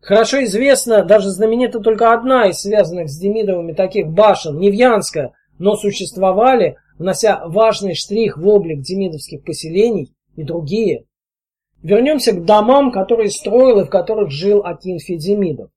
[0.00, 6.78] Хорошо известна даже знаменита только одна из связанных с Демидовыми таких башен, Невьянская, но существовали,
[6.98, 11.04] внося важный штрих в облик демидовских поселений, и другие.
[11.82, 15.70] Вернемся к домам, которые строил и в которых жил Акин Федемидов.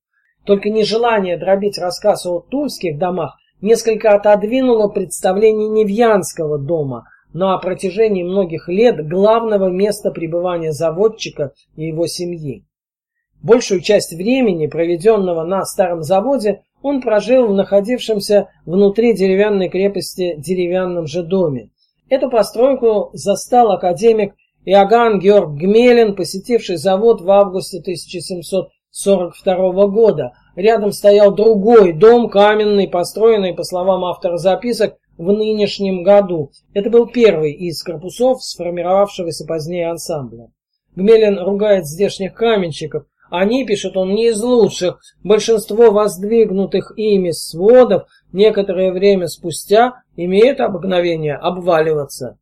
[0.46, 8.70] Только нежелание дробить рассказ о тульских домах несколько отодвинуло представление Невьянского дома на протяжении многих
[8.70, 12.64] лет главного места пребывания заводчика и его семьи.
[13.42, 21.08] Большую часть времени, проведенного на старом заводе, он прожил в находившемся внутри деревянной крепости деревянном
[21.08, 21.70] же доме.
[22.10, 24.36] Эту постройку застал академик
[24.66, 30.34] Иоганн Георг Гмелин, посетивший завод в августе 1742 года.
[30.56, 36.52] Рядом стоял другой дом, каменный, построенный, по словам автора записок, в нынешнем году.
[36.74, 40.50] Это был первый из корпусов сформировавшегося позднее ансамбля.
[40.96, 43.06] Гмелин ругает здешних каменщиков.
[43.30, 45.00] Они, пишет он, не из лучших.
[45.24, 52.38] Большинство воздвигнутых ими сводов некоторое время спустя имеют обыкновение обваливаться.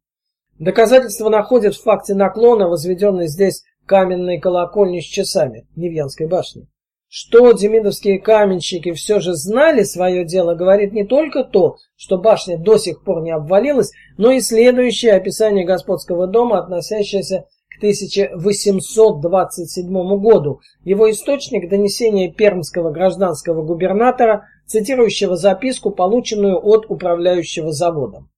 [0.59, 6.67] Доказательства находят в факте наклона, возведенной здесь каменной колокольни с часами Невьянской башни.
[7.15, 12.77] Что демидовские каменщики все же знали свое дело, говорит не только то, что башня до
[12.77, 20.61] сих пор не обвалилась, но и следующее описание господского дома, относящееся к 1827 году.
[20.83, 28.31] Его источник– донесение пермского гражданского губернатора, цитирующего записку, полученную от управляющего заводом.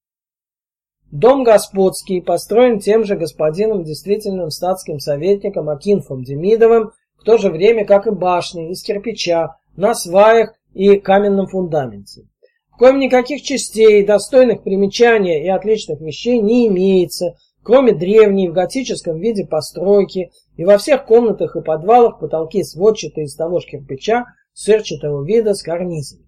[1.16, 7.86] Дом господский построен тем же господином, действительным статским советником Акинфом Демидовым, в то же время,
[7.86, 12.24] как и башня из кирпича, на сваях и каменном фундаменте.
[12.70, 19.18] В коем никаких частей, достойных примечания и отличных вещей не имеется, кроме древней в готическом
[19.18, 25.26] виде постройки, и во всех комнатах и подвалах потолки сводчатые из того же кирпича сырчатого
[25.26, 26.25] вида с карнизами.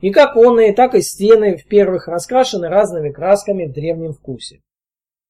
[0.00, 4.60] И как оконные, так и стены в первых раскрашены разными красками в древнем вкусе.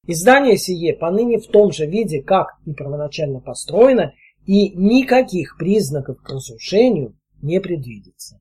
[0.07, 4.12] Издание сие поныне в том же виде, как и первоначально построено,
[4.47, 8.41] и никаких признаков к разрушению не предвидится.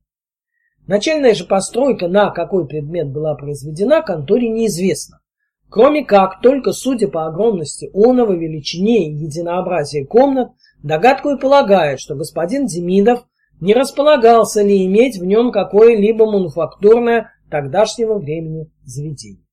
[0.86, 5.20] Начальная же постройка, на какой предмет была произведена, конторе неизвестна.
[5.68, 10.52] Кроме как, только судя по огромности оного, величине и единообразия комнат,
[10.82, 13.26] догадку и полагает, что господин Демидов
[13.60, 19.44] не располагался ли иметь в нем какое-либо мануфактурное тогдашнего времени заведение.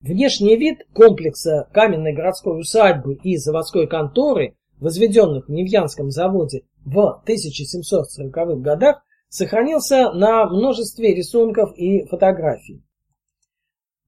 [0.00, 8.56] Внешний вид комплекса каменной городской усадьбы и заводской конторы, возведенных в Невьянском заводе в 1740-х
[8.56, 12.82] годах, сохранился на множестве рисунков и фотографий.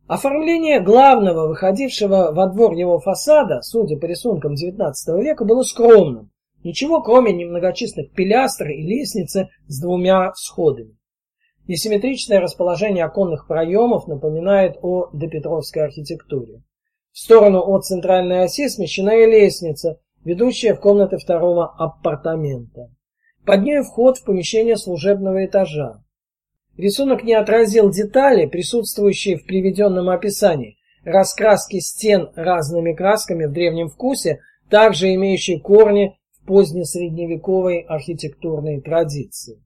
[0.07, 4.93] Оформление главного, выходившего во двор его фасада, судя по рисункам XIX
[5.23, 6.31] века, было скромным,
[6.65, 10.97] Ничего, кроме немногочисленных пилястр и лестницы с двумя всходами.
[11.69, 16.63] Несимметричное расположение оконных проемов напоминает о допетровской архитектуре.
[17.13, 22.91] В сторону от центральной оси смещена и лестница, ведущая в комнаты второго апартамента.
[23.45, 26.03] Под ней вход в помещение служебного этажа.
[26.77, 30.77] Рисунок не отразил детали, присутствующие в приведенном описании.
[31.05, 34.41] Раскраски стен разными красками в древнем вкусе,
[34.71, 36.18] также имеющие корни
[36.49, 39.63] позднесредневековой архитектурной традиции.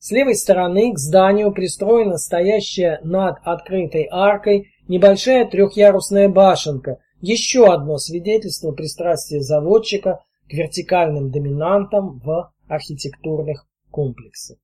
[0.00, 7.98] С левой стороны к зданию пристроена стоящая над открытой аркой небольшая трехъярусная башенка, еще одно
[7.98, 14.58] свидетельство пристрастия заводчика к вертикальным доминантам в архитектурных комплексах.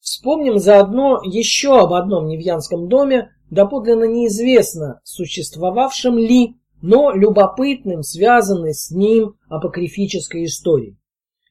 [0.00, 8.90] Вспомним заодно еще об одном Невьянском доме, доподлинно неизвестно, существовавшем ли но любопытным, связанной с
[8.90, 10.96] ним апокрифической историей.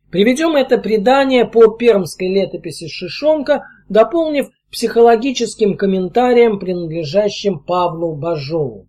[0.09, 8.87] Приведем это предание по пермской летописи Шишонка, дополнив психологическим комментарием, принадлежащим Павлу Бажову.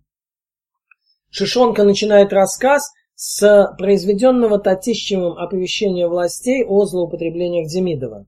[1.29, 8.25] Шишонка начинает рассказ с произведенного Татищевым оповещения властей о злоупотреблениях Демидова.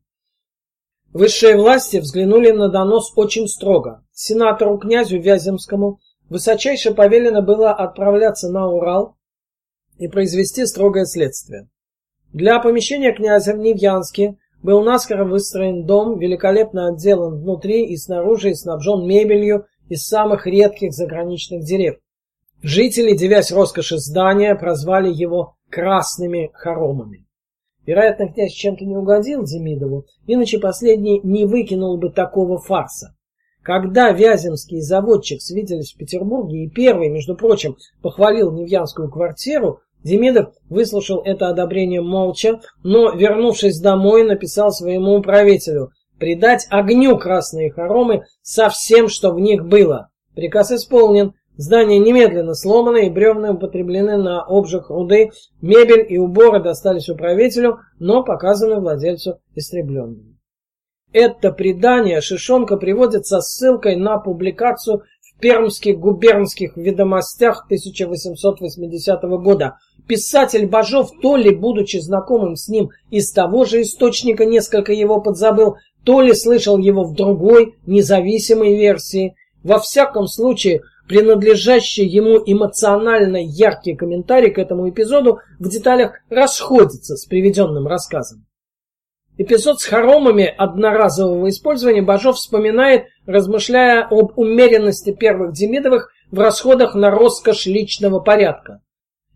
[1.14, 4.04] Высшие власти взглянули на донос очень строго.
[4.12, 6.00] Сенатору князю Вяземскому
[6.32, 9.18] высочайше повелено было отправляться на Урал
[9.98, 11.68] и произвести строгое следствие.
[12.32, 18.54] Для помещения князя в Невьянске был наскоро выстроен дом, великолепно отделан внутри и снаружи и
[18.54, 21.98] снабжен мебелью из самых редких заграничных дерев.
[22.64, 27.26] Жители, девясь роскоши здания, прозвали его «красными хоромами».
[27.86, 33.18] Вероятно, князь чем-то не угодил Демидову, иначе последний не выкинул бы такого фарса.
[33.64, 41.22] Когда Вяземский заводчик свиделись в Петербурге и первый, между прочим, похвалил Невьянскую квартиру, Демидов выслушал
[41.24, 49.10] это одобрение молча, но, вернувшись домой, написал своему управителю придать огню красные хоромы со всем,
[49.10, 50.10] что в них было.
[50.36, 51.34] Приказ исполнен.
[51.58, 55.32] Здания немедленно сломаны и бревна употреблены на обжиг руды,
[55.62, 60.31] мебель и уборы достались управителю, но показаны владельцу истребленными.
[61.14, 69.78] Это предание Шишонка приводит со ссылкой на публикацию в Пермских губернских ведомостях 1880 года.
[70.08, 75.76] Писатель Бажов, то ли будучи знакомым с ним из того же источника, несколько его подзабыл,
[76.06, 79.36] то ли слышал его в другой, независимой версии.
[79.64, 87.26] Во всяком случае, принадлежащий ему эмоционально яркий комментарий к этому эпизоду в деталях расходится с
[87.26, 88.46] приведенным рассказом.
[89.38, 97.12] Эпизод с хоромами одноразового использования Бажов вспоминает, размышляя об умеренности первых Демидовых в расходах на
[97.12, 98.82] роскошь личного порядка.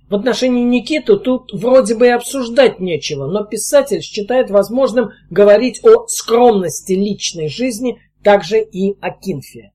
[0.09, 6.05] В отношении Никиту тут вроде бы и обсуждать нечего, но писатель считает возможным говорить о
[6.07, 9.71] скромности личной жизни также и о Кинфе.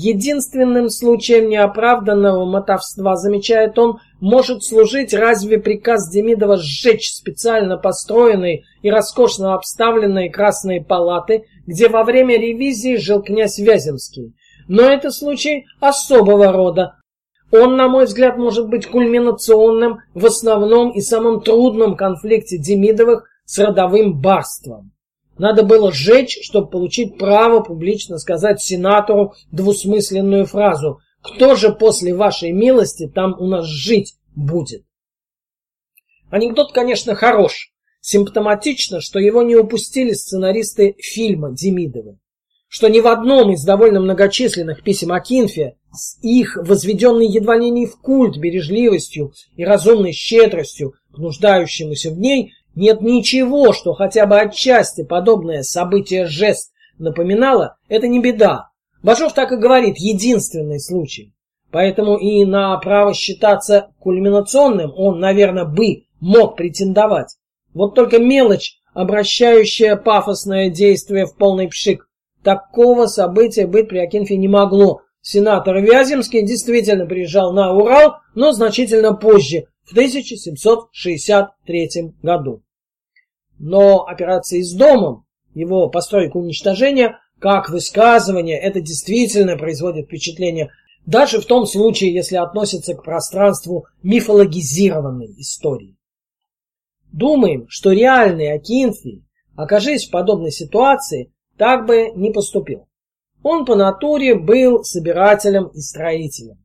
[0.00, 8.92] Единственным случаем неоправданного мотовства, замечает он, может служить разве приказ Демидова сжечь специально построенные и
[8.92, 14.36] роскошно обставленные красные палаты, где во время ревизии жил князь Вяземский.
[14.68, 16.94] Но это случай особого рода.
[17.50, 23.58] Он, на мой взгляд, может быть кульминационным в основном и самом трудном конфликте Демидовых с
[23.58, 24.92] родовым барством.
[25.38, 32.50] Надо было сжечь, чтобы получить право публично сказать сенатору двусмысленную фразу «Кто же после вашей
[32.50, 34.82] милости там у нас жить будет?»
[36.30, 37.72] Анекдот, конечно, хорош.
[38.00, 42.18] Симптоматично, что его не упустили сценаристы фильма Демидовы.
[42.68, 47.86] Что ни в одном из довольно многочисленных писем Акинфе с их возведенной едва ли не
[47.86, 55.02] в культ бережливостью и разумной щедростью нуждающемуся в ней нет ничего, что хотя бы отчасти
[55.02, 58.68] подобное событие жест напоминало, это не беда.
[59.02, 61.34] Бажов так и говорит, единственный случай.
[61.72, 67.36] Поэтому и на право считаться кульминационным он, наверное, бы мог претендовать.
[67.74, 72.08] Вот только мелочь, обращающая пафосное действие в полный пшик.
[72.44, 75.00] Такого события быть при Акинфе не могло.
[75.20, 82.62] Сенатор Вяземский действительно приезжал на Урал, но значительно позже, в 1763 году.
[83.58, 90.70] Но операция с домом, его постройка уничтожения, как высказывание, это действительно производит впечатление,
[91.06, 95.96] даже в том случае, если относится к пространству мифологизированной истории.
[97.12, 99.24] Думаем, что реальный Акинфий,
[99.56, 102.86] окажись в подобной ситуации, так бы не поступил.
[103.42, 106.64] Он по натуре был собирателем и строителем.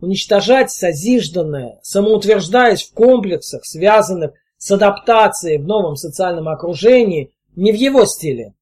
[0.00, 4.32] Уничтожать созижданное, самоутверждаясь в комплексах, связанных
[4.62, 8.54] с адаптацией в новом социальном окружении не в его стиле.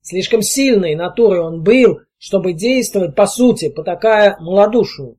[0.00, 5.18] Слишком сильной натурой он был, чтобы действовать по сути, по такая малодушию.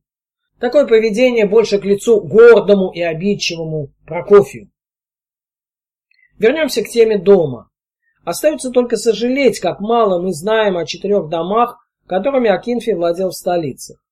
[0.59, 4.71] Такое поведение больше к лицу гордому и обидчивому Прокофью.
[6.39, 7.69] Вернемся к теме дома.
[8.25, 14.03] Остается только сожалеть, как мало мы знаем о четырех домах, которыми Акинфи владел в столицах.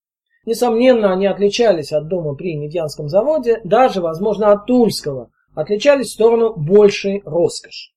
[0.46, 6.54] Несомненно, они отличались от дома при Невьянском заводе, даже, возможно, от Тульского, отличались в сторону
[6.56, 7.92] большей роскоши.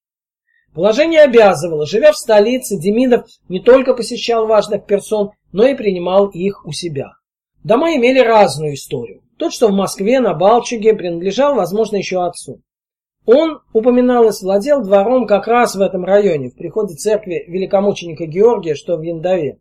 [0.73, 6.65] Положение обязывало, живя в столице, Демидов не только посещал важных персон, но и принимал их
[6.65, 7.11] у себя.
[7.63, 9.21] Дома имели разную историю.
[9.37, 12.61] Тот, что в Москве на Балчуге, принадлежал, возможно, еще отцу.
[13.25, 18.97] Он, упоминалось, владел двором как раз в этом районе, в приходе церкви великомученика Георгия, что
[18.97, 19.59] в Яндове.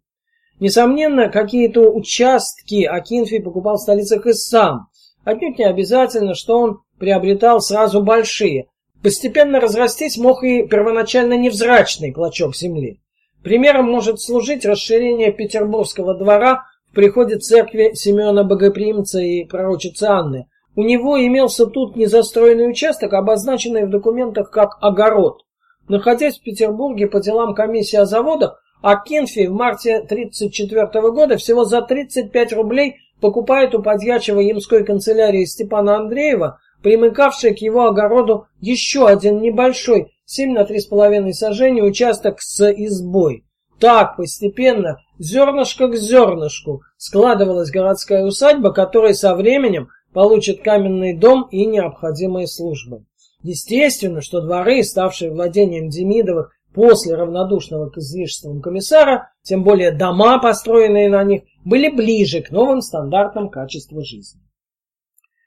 [0.61, 4.89] Несомненно, какие-то участки Акинфий покупал в столицах и сам.
[5.29, 8.69] Отнюдь не обязательно, что он приобретал сразу большие.
[9.03, 12.99] Постепенно разрастись мог и первоначально невзрачный клочок земли.
[13.43, 20.47] Примером может служить расширение Петербургского двора в приходе церкви Симеона Богоприимца и пророчицы Анны.
[20.75, 25.43] У него имелся тут незастроенный участок, обозначенный в документах как огород.
[25.89, 31.83] Находясь в Петербурге по делам комиссии о заводах, Акинфи в марте 1934 года всего за
[31.83, 39.41] 35 рублей покупает у подьячего ямской канцелярии Степана Андреева, примыкавший к его огороду, еще один
[39.41, 43.45] небольшой 7 на 3,5 сажений участок с избой.
[43.81, 51.65] Так постепенно, зернышко к зернышку, складывалась городская усадьба, которая со временем получит каменный дом и
[51.65, 53.05] необходимые службы.
[53.43, 61.09] Естественно, что дворы, ставшие владением Демидовых после равнодушного к излишествам комиссара, тем более дома, построенные
[61.09, 64.41] на них, были ближе к новым стандартам качества жизни.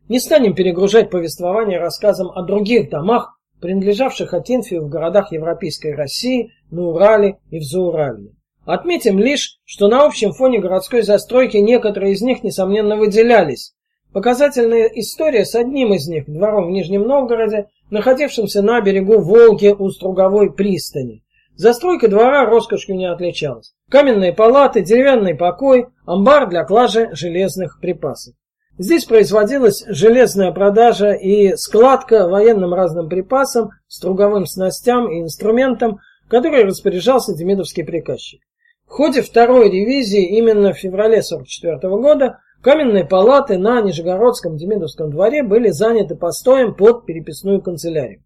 [0.09, 6.87] Не станем перегружать повествование рассказом о других домах, принадлежавших Атинфию в городах Европейской России, на
[6.87, 8.33] Урале и в Зауралье.
[8.65, 13.73] Отметим лишь, что на общем фоне городской застройки некоторые из них, несомненно, выделялись.
[14.11, 19.89] Показательная история с одним из них, двором в Нижнем Новгороде, находившимся на берегу Волги у
[19.89, 21.23] Струговой пристани.
[21.55, 23.75] Застройка двора роскошью не отличалась.
[23.89, 28.33] Каменные палаты, деревянный покой, амбар для клажи железных припасов.
[28.77, 37.35] Здесь производилась железная продажа и складка военным разным припасам, струговым снастям и инструментам, который распоряжался
[37.35, 38.41] демидовский приказчик.
[38.87, 45.43] В ходе второй ревизии именно в феврале 44 года каменные палаты на Нижегородском Демидовском дворе
[45.43, 48.23] были заняты постоем под переписную канцелярию.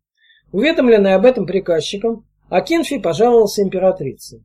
[0.51, 4.43] Уведомленный об этом приказчиком, Акинфий пожаловался императрице.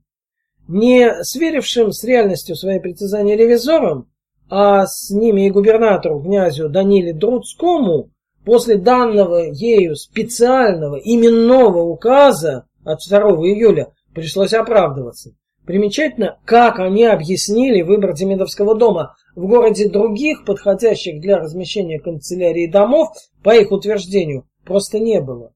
[0.69, 4.09] Не сверившим с реальностью свои притязания ревизорам,
[4.49, 8.11] а с ними и губернатору князю Даниле Друцкому
[8.45, 15.35] после данного ею специального именного указа от 2 июля пришлось оправдываться.
[15.67, 19.15] Примечательно, как они объяснили выбор Демидовского дома.
[19.41, 23.09] В городе других, подходящих для размещения канцелярии домов,
[23.43, 25.55] по их утверждению, просто не было.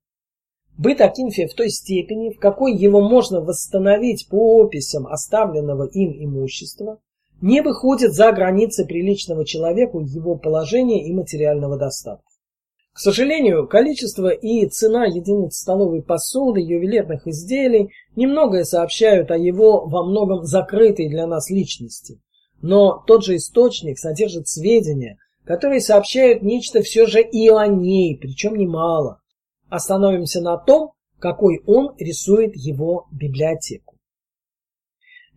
[0.78, 6.99] Быт Акинфия в той степени, в какой его можно восстановить по описям оставленного им имущества,
[7.43, 12.24] не выходит за границы приличного человеку его положения и материального достатка.
[12.95, 20.05] К сожалению, количество и цена единиц столовой посуды, ювелирных изделий немногое сообщают о его во
[20.05, 22.18] многом закрытой для нас личности.
[22.67, 28.57] Но тот же источник содержит сведения, которые сообщают нечто все же и о ней, причем
[28.57, 29.21] немало.
[29.69, 33.99] Остановимся на том, какой он рисует его библиотеку.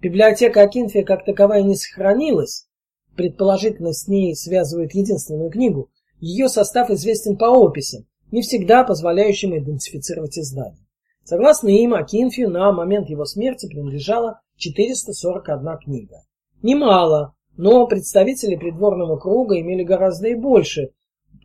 [0.02, 2.70] Библиотека Акинфия как таковая не сохранилась,
[3.18, 5.90] предположительно с ней связывают единственную книгу.
[6.22, 10.88] Ее состав известен по описям, не всегда позволяющим идентифицировать издание.
[11.26, 16.22] Согласно им, Акинфию на момент его смерти принадлежала 441 книга.
[16.62, 20.90] Немало, но представители придворного круга имели гораздо и больше.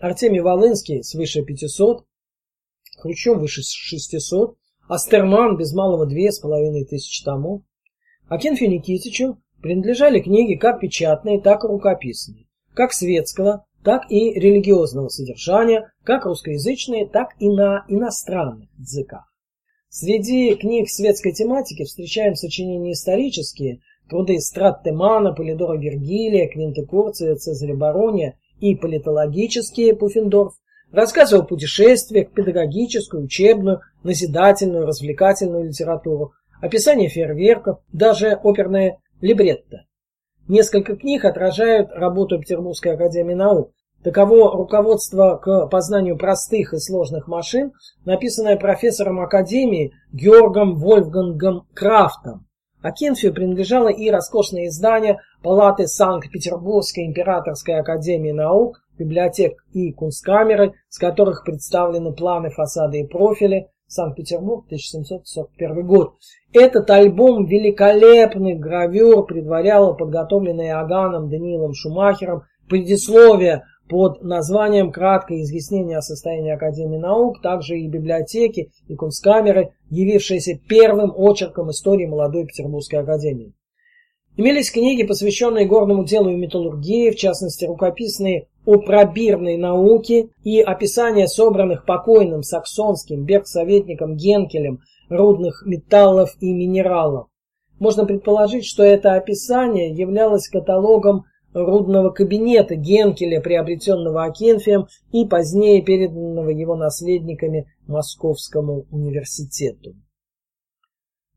[0.01, 2.05] Артемий Волынский свыше 500,
[2.99, 4.57] Хрущев выше 600,
[4.89, 7.63] Астерман без малого две с половиной тысяч томов.
[8.29, 15.93] Акинфию Никитичу принадлежали книги как печатные, так и рукописные, как светского, так и религиозного содержания,
[16.05, 19.33] как русскоязычные, так и на иностранных языках.
[19.89, 23.81] Среди книг светской тематики встречаем сочинения исторические,
[24.13, 30.53] труды Страттемана, Полидора Вергилия, Квинта Курция, Цезаря Барония и политологические Пуффендорф,
[30.93, 39.87] рассказы о путешествиях, педагогическую, учебную, назидательную, развлекательную литературу, описание фейерверков, даже оперное либретто.
[40.47, 43.73] Несколько книг отражают работу Петербургской академии наук.
[44.05, 47.73] Таково руководство к познанию простых и сложных машин,
[48.05, 52.47] написанное профессором академии Георгом Вольфгангом Крафтом.
[52.83, 60.99] А Кенфию принадлежало и роскошное издание Палаты Санкт-Петербургской императорской академии наук, библиотек и кунсткамеры, с
[60.99, 66.15] которых представлены планы, фасады и профили, Санкт-Петербург, 1741 год.
[66.53, 76.03] Этот альбом великолепных гравюр предваряло подготовленное Аганом Даниилом Шумахером предисловие под названием «Краткое изъяснение о
[76.03, 83.53] состоянии Академии наук», также и библиотеки, и кунсткамеры, явившиеся первым очерком истории молодой Петербургской академии.
[84.37, 91.29] Имелись книги, посвященные горному делу и металлургии, в частности рукописные о пробирной науке и описание
[91.29, 94.81] собранных покойным саксонским бергсоветником Генкелем
[95.11, 97.27] рудных металлов и минералов.
[97.79, 101.25] Можно предположить, что это описание являлось каталогом
[101.55, 109.95] рудного кабинета Генкеля, приобретенного Акинфием и позднее переданного его наследниками Московскому университету.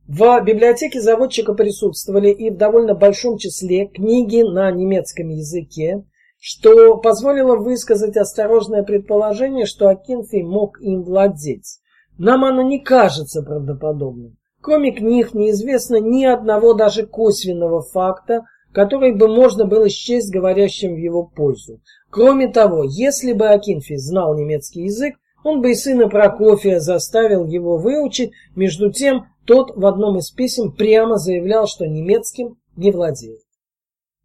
[0.07, 6.05] В библиотеке заводчика присутствовали и в довольно большом числе книги на немецком языке,
[6.39, 11.79] что позволило высказать осторожное предположение, что Акинфий мог им владеть.
[12.19, 14.37] Нам оно не кажется правдоподобным.
[14.61, 18.45] Кроме книг неизвестно ни одного даже косвенного факта,
[18.75, 21.79] который бы можно было счесть говорящим в его пользу.
[22.09, 25.15] Кроме того, если бы Акинфий знал немецкий язык,
[25.45, 30.73] он бы и сына Прокофия заставил его выучить, между тем тот в одном из писем
[30.73, 33.39] прямо заявлял, что немецким не владеет.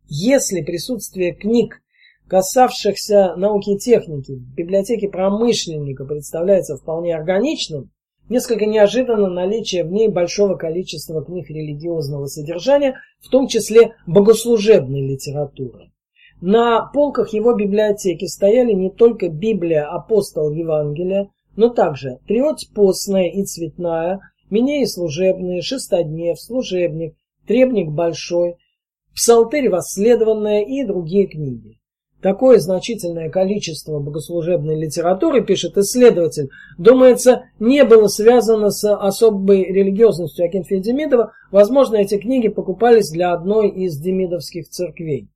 [0.09, 1.81] Если присутствие книг,
[2.27, 7.93] касавшихся науки и техники, в библиотеке промышленника представляется вполне органичным,
[8.31, 15.91] несколько неожиданно наличие в ней большого количества книг религиозного содержания, в том числе богослужебной литературы.
[16.41, 23.45] На полках его библиотеки стояли не только Библия, Апостол, Евангелия, но также Треть постная и
[23.45, 27.15] цветная, Минеи служебные, Шестоднев, Служебник,
[27.47, 28.57] Требник большой,
[29.15, 31.80] Псалтырь восследованная и другие книги.
[32.23, 40.81] Такое значительное количество богослужебной литературы, пишет исследователь, думается, не было связано с особой религиозностью Акинфея
[40.81, 41.33] Демидова.
[41.51, 45.29] Возможно, эти книги покупались для одной из демидовских церквей.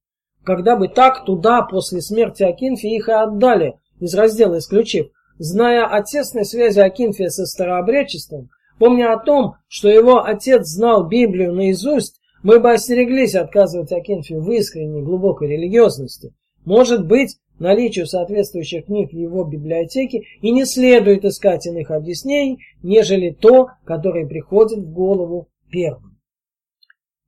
[0.45, 5.07] Когда бы так, туда после смерти Акинфия их и отдали, из раздела исключив.
[5.39, 11.55] Зная о тесной связи Акинфия со старообрядчеством, помня о том, что его отец знал Библию
[11.55, 16.35] наизусть, мы бы остереглись отказывать Акинфию в искренней глубокой религиозности.
[16.65, 23.31] Может быть, наличию соответствующих книг в его библиотеке и не следует искать иных объяснений, нежели
[23.31, 26.19] то, которое приходит в голову первым.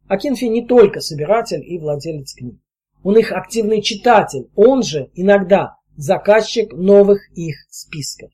[0.09, 2.57] Акинфий не только собиратель и владелец книг.
[3.03, 8.31] Он их активный читатель, он же иногда заказчик новых их списков.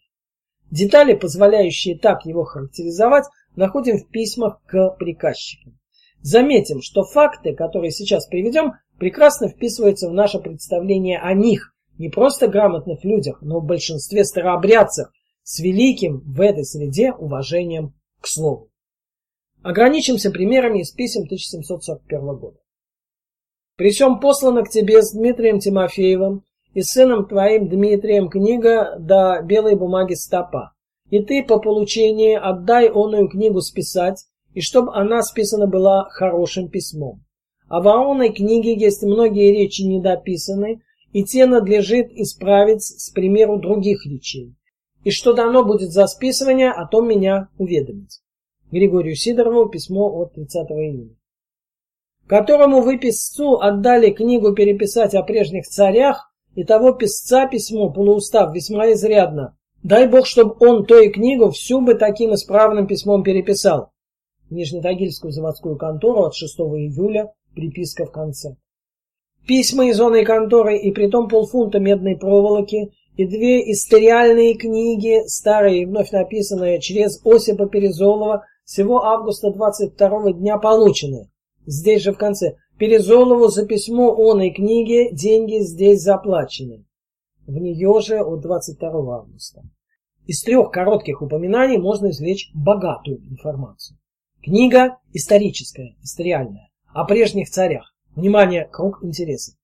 [0.70, 3.26] Детали, позволяющие так его характеризовать,
[3.56, 5.78] находим в письмах к приказчикам.
[6.22, 12.48] Заметим, что факты, которые сейчас приведем, прекрасно вписываются в наше представление о них, не просто
[12.48, 15.08] грамотных людях, но в большинстве старообрядцев,
[15.42, 18.70] с великим в этой среде уважением к слову.
[19.62, 22.58] Ограничимся примерами из писем 1741 года.
[23.76, 29.76] При всем послана к тебе с Дмитрием Тимофеевым и сыном твоим Дмитрием книга до белой
[29.76, 30.72] бумаги стопа.
[31.10, 34.24] И ты по получении отдай оную книгу списать,
[34.54, 37.24] и чтоб она списана была хорошим письмом.
[37.72, 40.82] А в оной книге есть многие речи недописаны,
[41.14, 44.54] и те надлежит исправить с примеру других речей.
[45.04, 48.20] И что дано будет за списывание, о том меня уведомить.
[48.70, 51.16] Григорию Сидорову письмо от 30 июня
[52.26, 58.92] которому вы писцу отдали книгу переписать о прежних царях, и того писца письмо полуустав весьма
[58.92, 59.56] изрядно.
[59.82, 63.92] Дай Бог, чтобы он то и книгу всю бы таким исправным письмом переписал.
[64.50, 68.56] Нижнетагильскую заводскую контору от 6 июля, приписка в конце.
[69.46, 75.86] Письма из оной конторы и притом полфунта медной проволоки и две историальные книги, старые и
[75.86, 81.30] вновь написанные через Осипа Перезолова, всего августа 22 дня получены.
[81.66, 82.56] Здесь же в конце.
[82.78, 86.84] Перезолову за письмо оной книги деньги здесь заплачены.
[87.46, 89.62] В нее же от 22 августа.
[90.26, 93.98] Из трех коротких упоминаний можно извлечь богатую информацию.
[94.42, 97.94] Книга историческая, историальная, о прежних царях.
[98.14, 99.54] Внимание, круг интересов.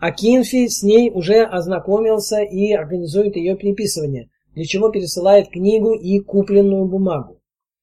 [0.00, 6.86] Акинфий с ней уже ознакомился и организует ее переписывание, для чего пересылает книгу и купленную
[6.86, 7.40] бумагу.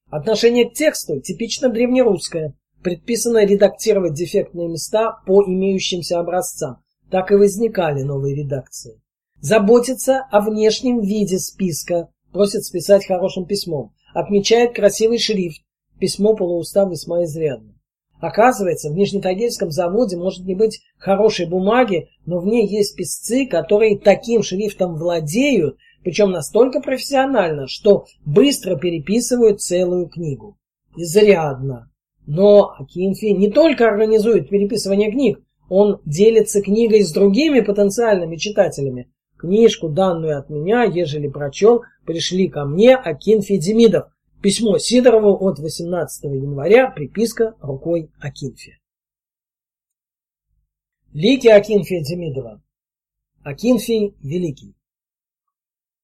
[0.10, 2.54] Отношение к тексту типично древнерусское–
[2.86, 6.84] предписано редактировать дефектные места по имеющимся образцам.
[7.10, 9.02] Так и возникали новые редакции.
[9.42, 13.94] Заботится о внешнем виде списка, просит списать хорошим письмом.
[14.14, 15.64] Отмечает красивый шрифт.
[16.00, 17.75] Письмо полуустав весьма изрядно.
[18.20, 24.00] Оказывается, в Нижнетагильском заводе может не быть хорошей бумаги, но в ней есть писцы, которые
[24.00, 30.58] таким шрифтом владеют, причем настолько профессионально, что быстро переписывают целую книгу.
[30.96, 31.92] Изрядно.
[32.26, 39.10] Но Акинфи не только организует переписывание книг, он делится книгой с другими потенциальными читателями.
[39.38, 44.06] Книжку, данную от меня, ежели прочел, пришли ко мне Акинфи Демидов.
[44.46, 48.78] Письмо Сидорову от 18 января, приписка рукой Акинфи.
[51.14, 52.62] Лики Акинфия Демидова.
[53.44, 54.76] Акинфий Великий.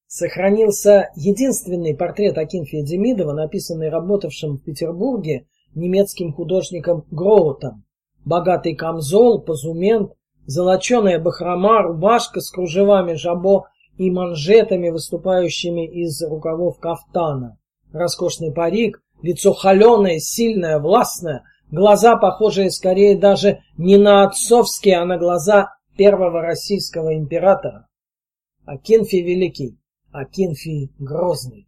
[0.08, 7.86] Сохранился единственный портрет Акинфия Демидова, написанный работавшим в Петербурге немецким художником Гроутом.
[8.26, 10.14] Богатый камзол, позумент,
[10.48, 13.68] золоченая бахрома, рубашка с кружевами жабо
[13.98, 17.60] и манжетами, выступающими из рукавов кафтана,
[17.94, 25.18] роскошный парик, лицо холеное, сильное, властное, глаза, похожие скорее даже не на отцовские, а на
[25.18, 27.88] глаза первого российского императора.
[28.66, 29.78] Акинфий Великий,
[30.12, 31.68] Акинфий Грозный.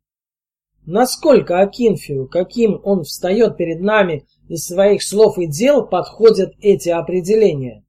[0.86, 7.86] Насколько Акинфию, каким он встает перед нами из своих слов и дел, подходят эти определения?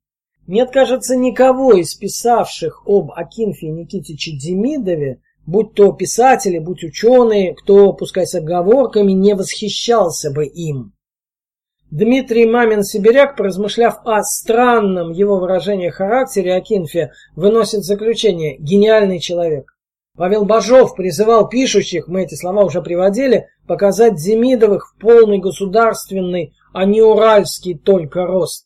[0.46, 7.92] Нет, кажется, никого из писавших об Акинфии Никитиче Демидове, будь то писатели, будь ученые, кто,
[7.92, 10.92] пускай с оговорками, не восхищался бы им.
[11.90, 19.74] Дмитрий Мамин-Сибиряк, поразмышляв о странном его выражении характере Акинфия, выносит заключение «гениальный человек».
[20.16, 26.84] Павел Бажов призывал пишущих, мы эти слова уже приводили, показать Демидовых в полный государственный, а
[26.84, 28.63] не уральский только рост.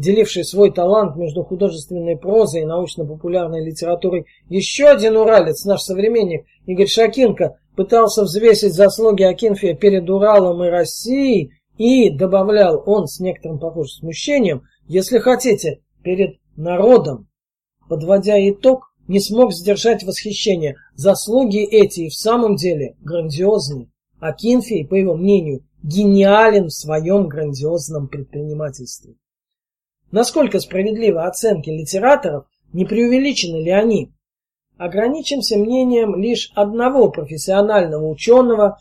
[0.00, 6.86] Деливший свой талант между художественной прозой и научно-популярной литературой, еще один уралец, наш современник Игорь
[6.86, 13.90] Шакинко, пытался взвесить заслуги Акинфия перед Уралом и Россией и, добавлял он с некоторым, похоже,
[13.90, 17.28] смущением, если хотите, перед народом.
[17.86, 20.76] Подводя итог, не смог сдержать восхищение.
[20.94, 23.90] Заслуги эти и в самом деле грандиозны.
[24.18, 29.16] А Кинфей, по его мнению, гениален в своем грандиозном предпринимательстве.
[30.12, 34.12] Насколько справедливы оценки литераторов, не преувеличены ли они?
[34.76, 38.78] Ограничимся мнением лишь одного профессионального ученого,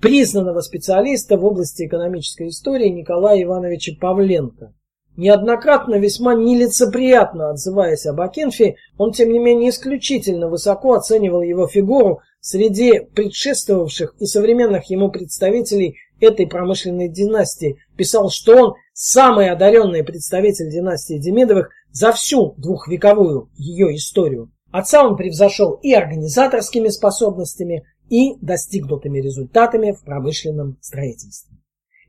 [0.00, 4.72] признанного специалиста в области экономической истории Николая Ивановича Павленко.
[5.16, 12.20] Неоднократно весьма нелицеприятно отзываясь об Акинфе, он тем не менее исключительно высоко оценивал его фигуру
[12.40, 17.78] среди предшествовавших и современных ему представителей этой промышленной династии.
[17.96, 24.50] Писал, что он самый одаренный представитель династии Демидовых за всю двухвековую ее историю.
[24.70, 31.58] Отца он превзошел и организаторскими способностями, и достигнутыми результатами в промышленном строительстве.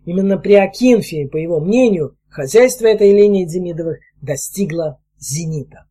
[0.06, 5.88] Именно при Акинфии, по его мнению, Хозяйство этой линии Демидовых достигло зенита.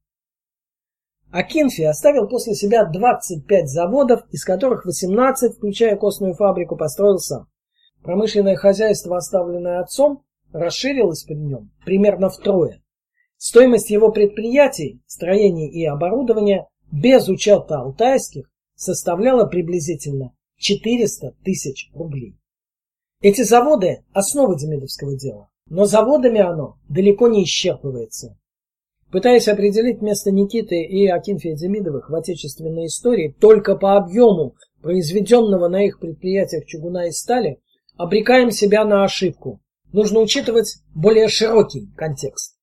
[1.30, 7.48] Акинфи оставил после себя 25 заводов, из которых 18, включая костную фабрику, построил сам.
[8.02, 10.22] Промышленное хозяйство, оставленное отцом,
[10.52, 12.82] расширилось при нем примерно втрое.
[13.36, 22.36] Стоимость его предприятий, строений и оборудования без учета алтайских составляла приблизительно 400 тысяч рублей.
[23.20, 25.48] Эти заводы– основа демидовского дела.
[25.66, 28.38] Но заводами оно далеко не исчерпывается.
[29.10, 35.84] Пытаясь определить место Никиты и Акинфия Демидовых в отечественной истории только по объему произведенного на
[35.84, 37.60] их предприятиях чугуна и стали,
[37.98, 39.60] обрекаем себя на ошибку.
[39.92, 42.56] Нужно учитывать более широкий контекст.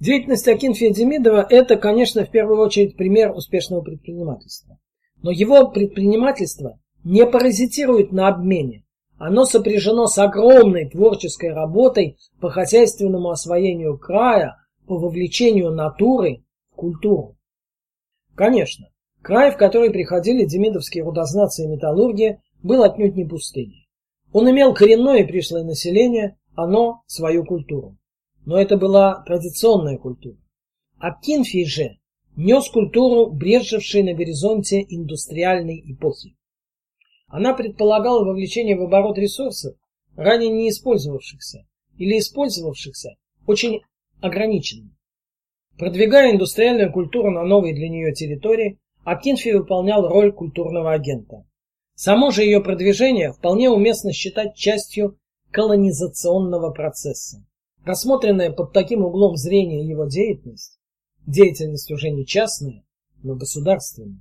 [0.00, 4.78] Деятельность Акинфия Демидова– это, конечно, в первую очередь пример успешного предпринимательства.
[5.22, 8.84] Но его предпринимательство не паразитирует на обмене,
[9.18, 17.36] оно сопряжено с огромной творческой работой по хозяйственному освоению края, по вовлечению натуры в культуру.
[18.34, 18.88] Конечно,
[19.22, 23.85] край, в который приходили демидовские рудознатцы и металлурги, был отнюдь не пустыней.
[24.32, 27.96] Он имел коренное пришлое население, оно свою культуру.
[28.44, 30.36] Но это была традиционная культура.
[30.98, 31.98] А Кинфий же
[32.36, 36.36] нес культуру, брежевшей на горизонте индустриальной эпохи.
[37.28, 39.76] Она предполагала вовлечение в оборот ресурсов,
[40.16, 41.66] ранее не использовавшихся
[41.98, 43.82] или использовавшихся очень
[44.20, 44.90] ограниченно.
[45.78, 51.44] Продвигая индустриальную культуру на новые для нее территории, Акинфи выполнял роль культурного агента.
[51.96, 55.18] Само же ее продвижение вполне уместно считать частью
[55.50, 57.44] колонизационного процесса.
[57.84, 60.78] Рассмотренная под таким углом зрения его деятельность,
[61.26, 62.84] деятельность уже не частная,
[63.22, 64.20] но государственная,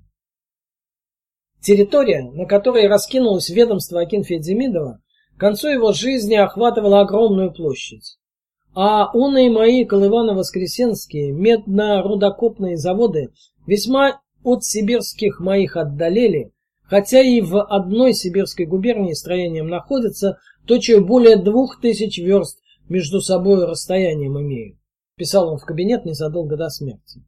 [1.65, 5.01] Территория, на которой раскинулось ведомство Акинфия Демидова,
[5.35, 8.19] к концу его жизни охватывала огромную площадь.
[8.75, 13.33] А он и мои Колывано-Воскресенские медно-рудокопные заводы
[13.65, 16.53] весьма от сибирских моих отдалели,
[16.87, 22.59] хотя и в одной сибирской губернии строением находятся, точно более двух тысяч верст
[22.89, 24.77] между собой расстоянием имеют.
[25.15, 27.23] Писал он в кабинет незадолго до смерти.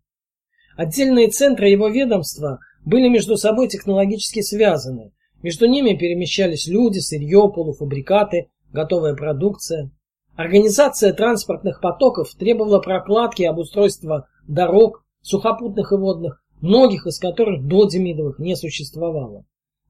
[0.76, 5.12] Отдельные центры его ведомства были между собой технологически связаны.
[5.42, 9.90] Между ними перемещались люди, сырье, полуфабрикаты, готовая продукция.
[10.36, 17.86] Организация транспортных потоков требовала прокладки и обустройства дорог, сухопутных и водных, многих из которых до
[17.86, 19.46] Демидовых не существовало.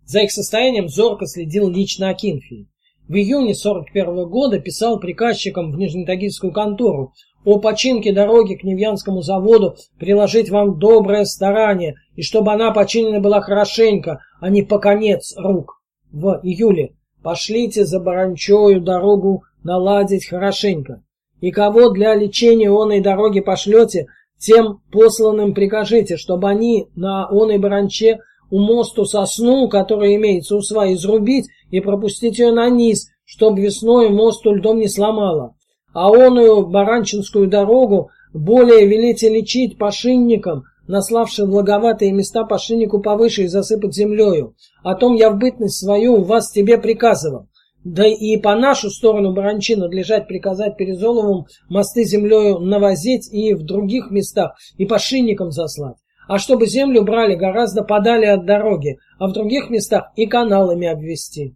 [0.06, 2.68] За их состоянием зорко следил лично Акинфий.
[3.08, 7.14] В июне 41 года писал приказчикам в Нижнетагильскую контору
[7.46, 13.40] о починке дороги к Невьянскому заводу приложить вам доброе старание, и чтобы она починена была
[13.40, 15.82] хорошенько, а не по конец рук.
[16.12, 21.04] В июле пошлите за Баранчою дорогу наладить хорошенько.
[21.40, 24.08] И кого для лечения оной дороги пошлете,
[24.40, 28.20] тем посланным прикажите, чтобы они на оной баранче
[28.50, 34.10] у мосту сосну, которая имеется у сваи, изрубить и пропустить ее на низ, чтобы весной
[34.10, 35.56] мосту льдом не сломало.
[35.94, 43.94] А оную баранчинскую дорогу более велите лечить пошинникам, наславшим благоватые места пошиннику повыше и засыпать
[43.94, 44.56] землею.
[44.84, 47.48] О том я в бытность свою вас тебе приказывал.
[47.88, 54.12] Да и по нашу сторону Баранчи надлежать приказать Перезоловым мосты землею навозить и в других
[54.12, 55.96] местах, и по шинникам заслать.
[56.28, 61.56] А чтобы землю брали гораздо подали от дороги, а в других местах и каналами обвести.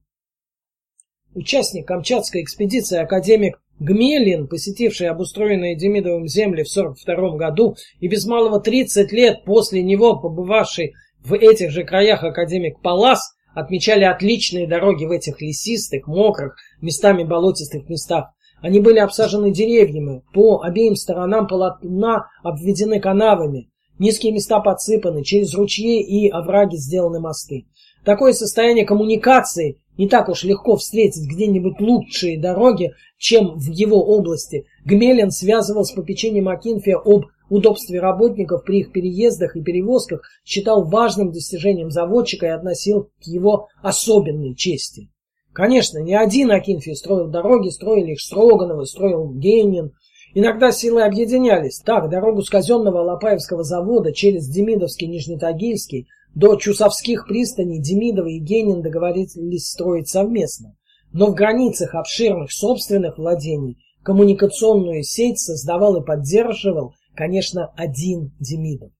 [1.35, 8.61] Участник Камчатской экспедиции академик Гмелин, посетивший обустроенные Демидовым земли в 42 году и без малого
[8.61, 10.93] 30 лет после него побывавший
[11.25, 17.89] в этих же краях академик Палас, отмечали отличные дороги в этих лесистых, мокрых, местами болотистых
[17.89, 18.31] местах.
[18.61, 26.01] Они были обсажены деревьями, по обеим сторонам полотна обведены канавами, низкие места подсыпаны, через ручьи
[26.01, 27.65] и овраги сделаны мосты.
[28.05, 34.65] Такое состояние коммуникации не так уж легко встретить где-нибудь лучшие дороги, чем в его области.
[34.85, 41.31] Гмелин связывал с попечением Акинфия об удобстве работников при их переездах и перевозках, считал важным
[41.31, 45.09] достижением заводчика и относил к его особенной чести.
[45.53, 49.91] Конечно, не один Акинфий строил дороги, строили их Строгановы, строил Гейнин.
[50.33, 51.81] Иногда силы объединялись.
[51.85, 58.81] Так, дорогу с казенного Лопаевского завода через Демидовский Нижнетагильский до Чусовских пристаней Демидова и Генин
[58.81, 60.77] договорились строить совместно.
[61.11, 68.91] Но в границах обширных собственных владений коммуникационную сеть создавал и поддерживал конечно, один Демидов.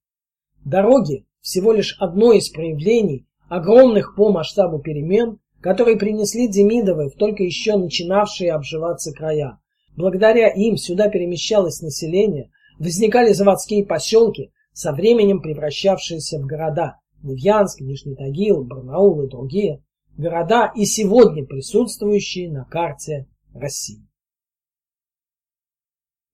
[0.63, 7.43] Дороги всего лишь одно из проявлений огромных по масштабу перемен, которые принесли Демидовы в только
[7.43, 9.59] еще начинавшие обживаться края.
[9.95, 16.97] Благодаря им сюда перемещалось население, возникали заводские поселки, со временем превращавшиеся в города.
[17.23, 19.83] Невьянск, Нижний Тагил, Барнаул и другие.
[20.17, 24.07] Города и сегодня присутствующие на карте России.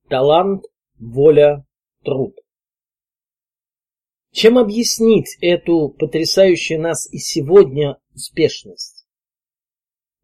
[0.08, 0.64] Талант,
[1.00, 1.66] воля,
[2.08, 2.40] труд.
[4.32, 9.06] Чем объяснить эту потрясающую нас и сегодня успешность?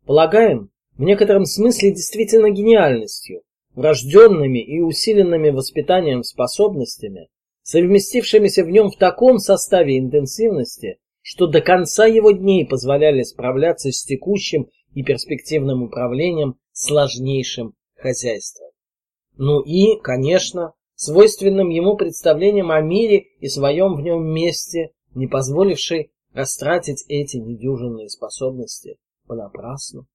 [0.05, 3.41] Полагаем, в некотором смысле действительно гениальностью,
[3.76, 7.27] врожденными и усиленными воспитанием способностями,
[7.64, 14.05] совместившимися в нем в таком составе интенсивности, что до конца его дней позволяли справляться с
[14.05, 18.69] текущим и перспективным управлением сложнейшим хозяйством.
[19.35, 26.11] Ну и, конечно, свойственным ему представлением о мире и своем в нем месте, не позволивший
[26.34, 28.98] растратить эти недюжинные способности
[29.28, 30.06] понапрасну.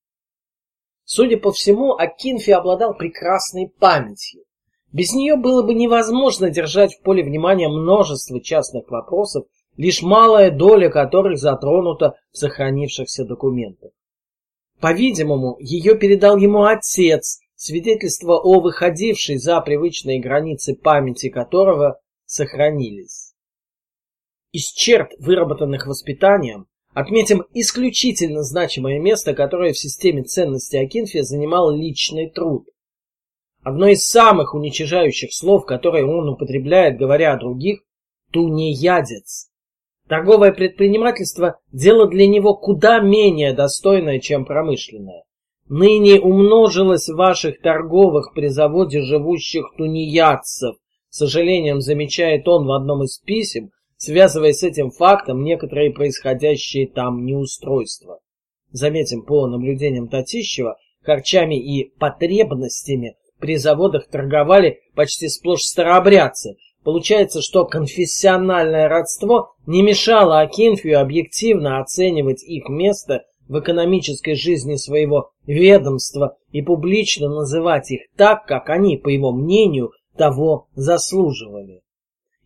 [1.04, 4.44] Судя по всему, Акинфи обладал прекрасной памятью.
[4.92, 9.46] Без нее было бы невозможно держать в поле внимания множество частных вопросов,
[9.76, 13.92] лишь малая доля которых затронута в сохранившихся документах.
[14.80, 23.34] По-видимому, ее передал ему отец, свидетельство о выходившей за привычные границы памяти которого сохранились.
[24.52, 32.30] Из черт, выработанных воспитанием, отметим исключительно значимое место, которое в системе ценностей Акинфия занимал личный
[32.30, 32.68] труд.
[33.64, 37.80] Одно из самых уничижающих слов, которые он употребляет, говоря о других,
[38.30, 39.50] тунеядец.
[40.08, 45.24] Торговое предпринимательство– дело для него куда менее достойное, чем промышленное.
[45.68, 50.76] Ныне умножилось ваших торговых при заводе живущих тунеядцев.
[51.10, 57.26] С сожалением замечает он в одном из писем, связывая с этим фактом некоторые происходящие там
[57.26, 58.20] неустройства.
[58.70, 66.56] Заметим по наблюдениям Татищева, харчами и потребностями при заводах торговали почти сплошь старообрядцы.
[66.82, 75.32] Получается, что конфессиональное родство не мешало Акинфию объективно оценивать их место в экономической жизни своего
[75.48, 81.80] ведомства и публично называть их так, как они, по его мнению, того заслуживали.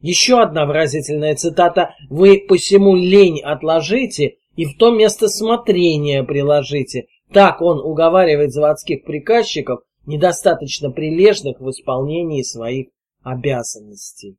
[0.01, 7.07] Еще одна выразительная цитата «Вы посему лень отложите и в то место смотрения приложите».
[7.33, 12.89] Так он уговаривает заводских приказчиков, недостаточно прилежных в исполнении своих
[13.23, 14.37] обязанностей.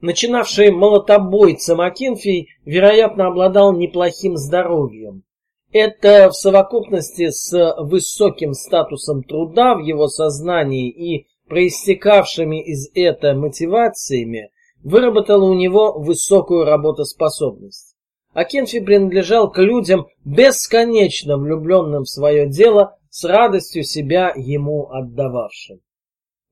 [0.00, 5.24] Начинавший молотобойцем Акинфий, вероятно, обладал неплохим здоровьем.
[5.72, 14.50] Это в совокупности с высоким статусом труда в его сознании и проистекавшими из этого мотивациями,
[14.82, 17.96] выработала у него высокую работоспособность.
[18.32, 25.80] Акинфи принадлежал к людям, бесконечно влюбленным в свое дело, с радостью себя ему отдававшим.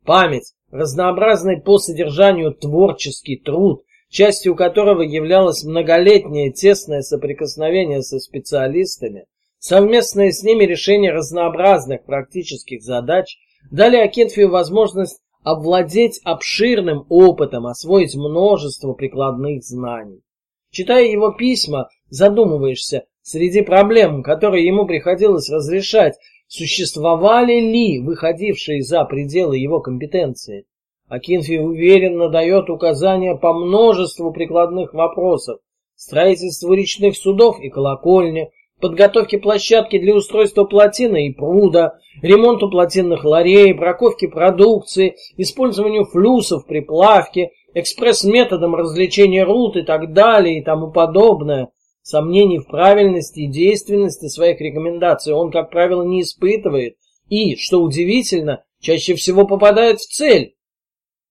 [0.05, 3.85] Память, разнообразный по содержанию творческий труд,
[4.17, 9.27] частью которого являлось многолетнее тесное соприкосновение со специалистами,
[9.59, 13.37] совместное с ними решение разнообразных практических задач,
[13.71, 20.23] дали Акинфию возможность овладеть обширным опытом, освоить множество прикладных знаний.
[20.71, 26.15] Читая его письма, задумываешься, среди проблем, которые ему приходилось разрешать,
[26.49, 30.65] существовали ли выходившие за пределы его компетенции.
[31.09, 35.61] Акинфи уверенно дает указания по множеству прикладных вопросов,
[35.95, 38.51] строительству речных судов и колокольни,
[38.81, 46.81] подготовке площадки для устройства плотины и пруда, ремонту плотинных ларей, браковке продукции, использованию флюсов при
[46.81, 51.69] плавке, экспресс-методом развлечения руд и так далее и тому подобное.
[52.03, 56.97] Сомнений в правильности и действенности своих рекомендаций он, как правило, не испытывает
[57.29, 60.56] и, что удивительно, чаще всего попадает в цель.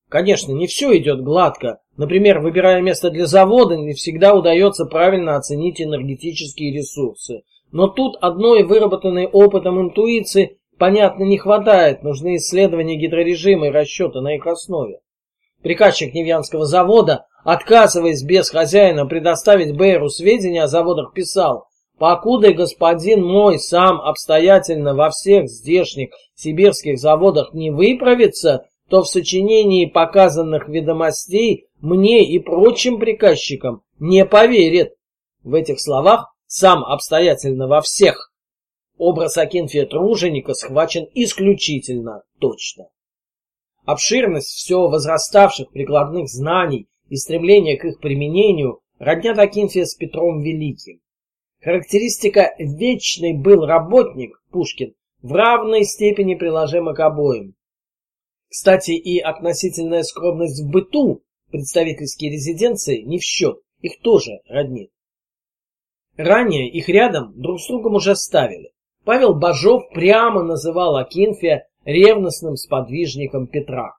[0.09, 1.79] Конечно, не все идет гладко.
[1.97, 7.41] Например, выбирая место для завода, не всегда удается правильно оценить энергетические ресурсы.
[7.71, 12.03] Но тут одной выработанной опытом интуиции, понятно, не хватает.
[12.03, 14.99] Нужны исследования гидрорежима и расчеты на их основе.
[15.63, 21.67] Приказчик Невьянского завода, отказываясь без хозяина предоставить Бейру сведения о заводах, писал
[21.97, 29.85] «Покуда господин мой сам обстоятельно во всех здешних сибирских заводах не выправится, то в сочинении
[29.85, 34.95] показанных ведомостей мне и прочим приказчикам не поверит.
[35.43, 38.31] В этих словах сам обстоятельно во всех.
[38.97, 42.87] Образ Акинфия Труженика схвачен исключительно точно.
[43.85, 51.01] Обширность все возраставших прикладных знаний и стремление к их применению роднят Акинфия с Петром Великим.
[51.61, 57.55] Характеристика «вечный был работник» Пушкин в равной степени приложима к обоим.
[58.55, 61.21] Кстати, и относительная скромность в быту
[61.51, 64.91] представительские резиденции не в счет, их тоже роднит.
[66.15, 68.71] Ранее их рядом друг с другом уже ставили.
[69.03, 73.97] Павел Бажов прямо называл Акинфия ревностным сподвижником Петра.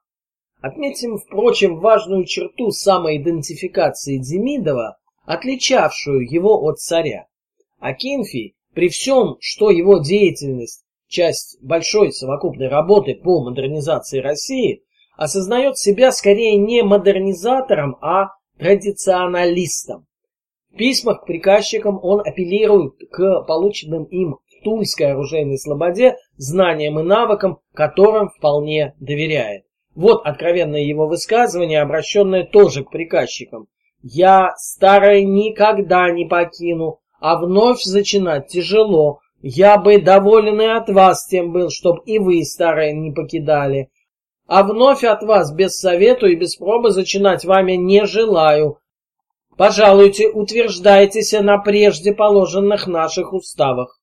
[0.59, 4.97] Отметим, впрочем, важную черту самоидентификации Демидова,
[5.27, 7.27] отличавшую его от царя.
[7.77, 14.83] Акинфий, при всем, что его деятельность часть большой совокупной работы по модернизации России,
[15.15, 18.29] осознает себя скорее не модернизатором, а
[18.59, 20.05] традиционалистом.
[20.71, 27.03] В письмах к приказчикам он апеллирует к полученным им в Тульской оружейной слободе знаниям и
[27.03, 29.63] навыкам, которым вполне доверяет.
[29.95, 33.67] Вот откровенное его высказывание, обращенное тоже к приказчикам.
[34.03, 41.27] «Я старое никогда не покину, а вновь зачинать тяжело, я бы доволен и от вас
[41.27, 43.89] тем был, чтоб и вы, старое, не покидали.
[44.47, 48.79] А вновь от вас без совету и без пробы зачинать вами не желаю.
[49.57, 53.99] Пожалуйте, утверждайтесь на прежде положенных наших уставах.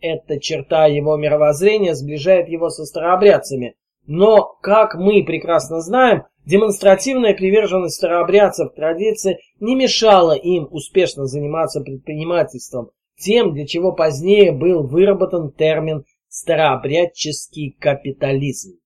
[0.00, 3.76] Эта черта его мировоззрения сближает его со старообрядцами.
[4.06, 12.90] Но, как мы прекрасно знаем, демонстративная приверженность старообрядцев традиции не мешала им успешно заниматься предпринимательством,
[13.18, 18.78] тем, для чего позднее был выработан термин «старообрядческий капитализм».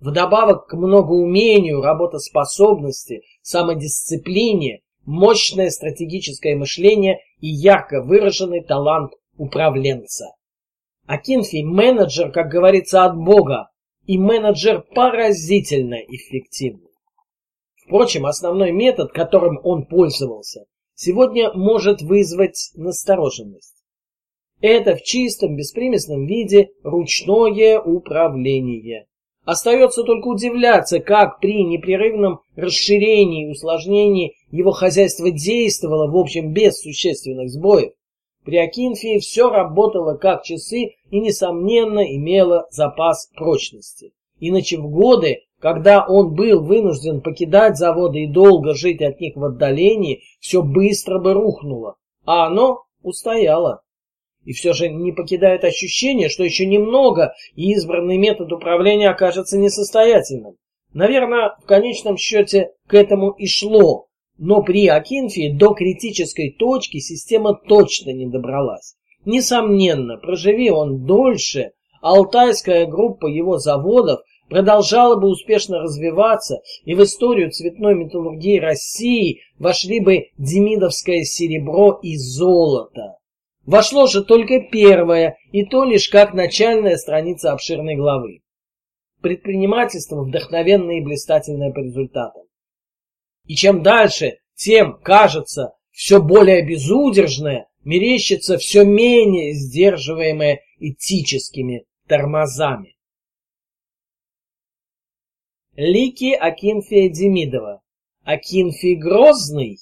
[0.00, 10.34] Вдобавок к многоумению, работоспособности, самодисциплине, мощное стратегическое мышление и ярко выраженный талант управленца.
[11.06, 13.70] Акинфий– менеджер, как говорится, от Бога,
[14.06, 16.90] и менеджер поразительно эффективный.
[17.84, 20.64] Впрочем, основной метод, которым он пользовался,
[21.00, 23.74] сегодня может вызвать настороженность.
[24.60, 29.06] Это в чистом, беспримесном виде ручное управление.
[29.46, 36.78] Остается только удивляться, как при непрерывном расширении и усложнении его хозяйство действовало, в общем, без
[36.82, 37.94] существенных сбоев.
[38.44, 44.12] При Акинфии все работало как часы и, несомненно, имело запас прочности.
[44.40, 49.44] Иначе в годы, когда он был вынужден покидать заводы и долго жить от них в
[49.44, 53.82] отдалении, все быстро бы рухнуло, а оно устояло.
[54.44, 60.56] И все же не покидает ощущение, что еще немного, и избранный метод управления окажется несостоятельным.
[60.94, 64.06] Наверное, в конечном счете к этому и шло,
[64.38, 68.96] но при Акинфии до критической точки система точно не добралась.
[69.26, 77.50] Несомненно, проживи он дольше, алтайская группа его заводов продолжала бы успешно развиваться, и в историю
[77.50, 83.16] цветной металлургии России вошли бы демидовское серебро и золото.
[83.64, 88.40] Вошло же только первое, и то лишь как начальная страница обширной главы.
[89.22, 92.42] Предпринимательство вдохновенное и блистательное по результатам.
[93.46, 102.96] И чем дальше, тем, кажется, все более безудержное, мерещится все менее сдерживаемое этическими тормозами.
[105.76, 107.82] Лики Акинфия Демидова.
[108.24, 109.78] Акинфий Грозный.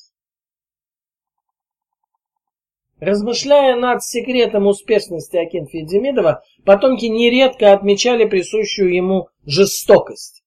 [3.01, 10.45] Размышляя над секретом успешности Акинфия Демидова, потомки нередко отмечали присущую ему жестокость.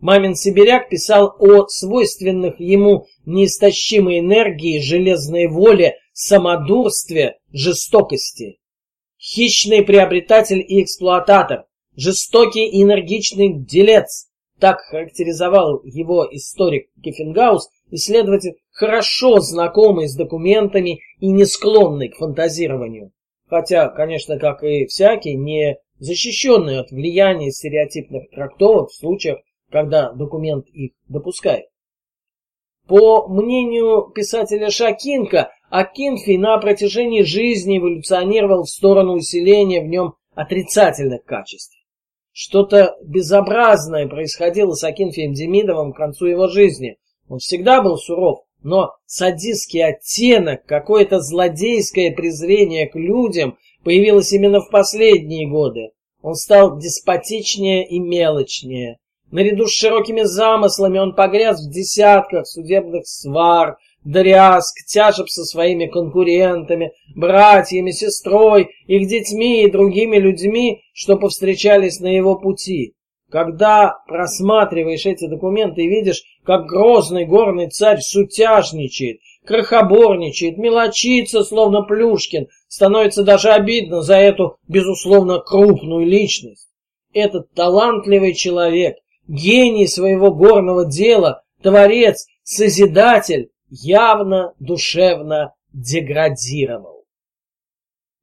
[0.00, 8.58] Мамин сибиряк писал о свойственных ему неистощимой энергии, железной воле, самодурстве, жестокости.
[9.22, 14.28] Хищный приобретатель и эксплуататор, жестокий и энергичный делец.
[14.58, 23.12] Так характеризовал его историк Кефенгаус, исследователь, хорошо знакомый с документами и не склонный к фантазированию.
[23.46, 29.38] Хотя, конечно, как и всякий, не защищенный от влияния стереотипных трактовок в случаях,
[29.70, 31.66] когда документ их допускает.
[32.88, 41.24] По мнению писателя Шакинка, Акинфий на протяжении жизни эволюционировал в сторону усиления в нем отрицательных
[41.24, 41.74] качеств.
[42.30, 46.98] Что-то безобразное происходило с Акинфием Демидовым к концу его жизни.
[47.30, 54.68] Он всегда был суров, но садистский оттенок, какое-то злодейское презрение к людям появилось именно в
[54.68, 55.92] последние годы.
[56.20, 58.98] Он стал деспотичнее и мелочнее.
[59.30, 66.92] Наряду с широкими замыслами он погряз в десятках судебных свар, дрязг, тяжеб со своими конкурентами,
[67.14, 72.94] братьями, сестрой, их детьми и другими людьми, что повстречались на его пути.
[73.30, 82.48] Когда просматриваешь эти документы и видишь, как грозный горный царь сутяжничает, крохоборничает, мелочится, словно Плюшкин,
[82.68, 86.68] становится даже обидно за эту, безусловно, крупную личность.
[87.14, 88.96] Этот талантливый человек,
[89.28, 97.02] гений своего горного дела, творец, созидатель, явно душевно деградировал.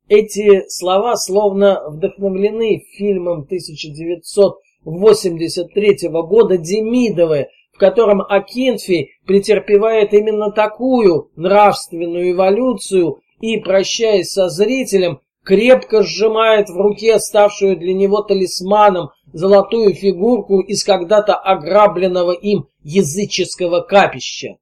[0.08, 12.32] Эти слова словно вдохновлены фильмом 1983 года Демидовы, в котором Акинфий претерпевает именно такую нравственную
[12.32, 20.60] эволюцию и, прощаясь со зрителем, крепко сжимает в руке ставшую для него талисманом золотую фигурку
[20.60, 24.58] из когда-то ограбленного им языческого капища.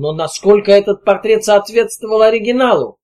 [0.00, 2.96] Но насколько этот портрет соответствовал оригиналу?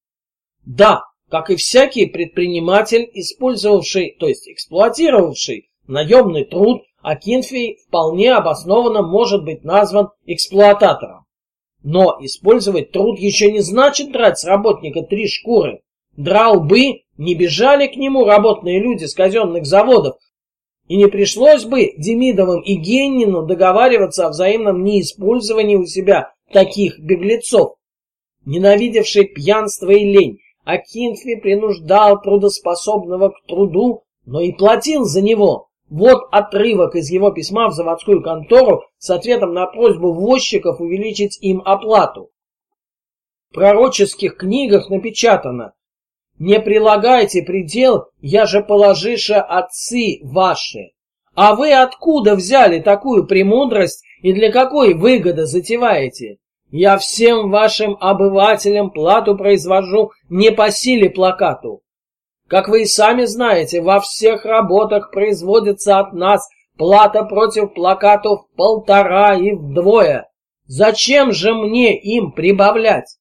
[0.64, 9.44] Да, как и всякий предприниматель, использовавший, то есть эксплуатировавший наемный труд, Акинфий вполне обоснованно может
[9.44, 11.26] быть назван эксплуататором.
[11.82, 15.82] Но использовать труд еще не значит драть с работника три шкуры.
[16.16, 20.16] Драл бы, не бежали к нему работные люди с казенных заводов,
[20.88, 27.76] и не пришлось бы Демидовым и Геннину договариваться о взаимном неиспользовании у себя таких беглецов.
[28.44, 35.68] Ненавидевший пьянство и лень, Акинфи принуждал трудоспособного к труду, но и платил за него.
[35.88, 41.62] Вот отрывок из его письма в заводскую контору с ответом на просьбу возчиков увеличить им
[41.64, 42.30] оплату.
[43.50, 45.74] В пророческих книгах напечатано
[46.38, 50.90] «Не прилагайте предел, я же положиша отцы ваши».
[51.36, 56.38] А вы откуда взяли такую премудрость и для какой выгоды затеваете?
[56.72, 61.82] Я всем вашим обывателям плату произвожу не по силе плакату.
[62.48, 66.44] Как вы и сами знаете, во всех работах производится от нас
[66.76, 70.28] плата против плакатов полтора и вдвое.
[70.66, 73.18] Зачем же мне им прибавлять?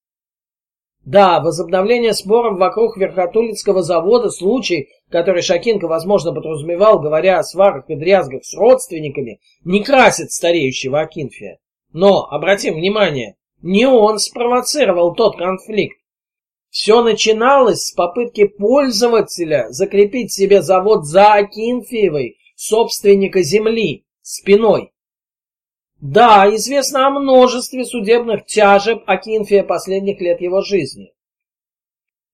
[1.06, 7.96] Да, возобновление споров вокруг Верхотулицкого завода, случай, который Шакинко, возможно, подразумевал, говоря о сварах и
[7.96, 11.60] дрязгах с родственниками, не красит стареющего Акинфия.
[11.94, 15.96] Но, обратим внимание, не он спровоцировал тот конфликт.
[16.72, 24.92] Все начиналось с попытки пользователя закрепить себе завод за Акинфеевой, собственника земли, спиной.
[26.08, 31.14] Да, известно о множестве судебных тяжеб Акинфия последних лет его жизни.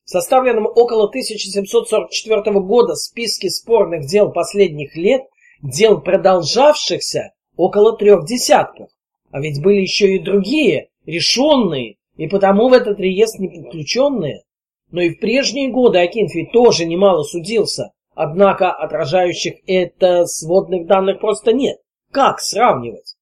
[0.04, 5.22] В составленном около 1744 года списке спорных дел последних лет,
[5.62, 8.90] дел продолжавшихся, около трех десятков.
[9.32, 14.44] А ведь были еще и другие, решенные, и потому в этот реестр не подключенные.
[14.92, 21.54] Но и в прежние годы Акинфий тоже немало судился, Однако отражающих это сводных данных просто
[21.54, 21.78] нет.
[22.12, 23.16] Как сравнивать?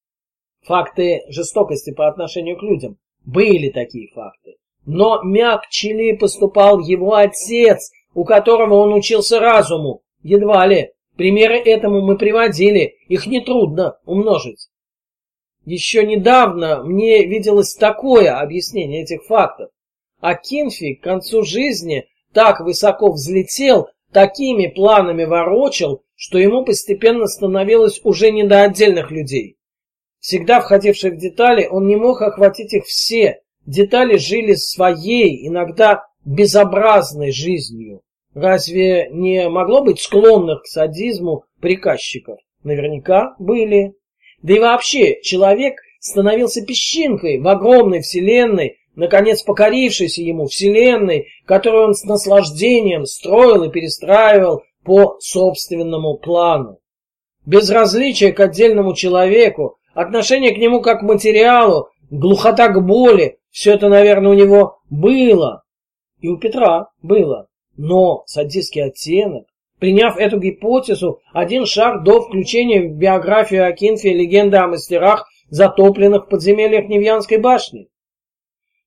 [0.70, 2.96] Факты жестокости по отношению к людям.
[3.26, 4.54] Были такие факты.
[4.86, 10.02] Но мягче ли поступал его отец, у которого он учился разуму?
[10.22, 10.92] Едва ли.
[11.16, 14.68] Примеры этому мы приводили, их нетрудно умножить.
[15.64, 19.70] Еще недавно мне виделось такое объяснение этих фактов.
[20.20, 28.00] А Кинфи к концу жизни так высоко взлетел, такими планами ворочал, что ему постепенно становилось
[28.04, 29.56] уже не до отдельных людей.
[30.20, 33.40] Всегда входивший в детали, он не мог охватить их все.
[33.66, 38.02] Детали жили своей, иногда безобразной жизнью.
[38.34, 42.38] Разве не могло быть склонных к садизму приказчиков?
[42.62, 43.94] Наверняка были.
[44.42, 51.94] Да и вообще, человек становился песчинкой в огромной вселенной, наконец покорившейся ему вселенной, которую он
[51.94, 56.78] с наслаждением строил и перестраивал по собственному плану.
[57.46, 63.88] Безразличие к отдельному человеку, отношение к нему как к материалу, глухота к боли, все это,
[63.88, 65.62] наверное, у него было.
[66.20, 67.48] И у Петра было.
[67.76, 69.46] Но садистский оттенок,
[69.78, 76.28] приняв эту гипотезу, один шаг до включения в биографию Акинфия легенды о мастерах, затопленных в
[76.28, 77.88] подземельях Невьянской башни.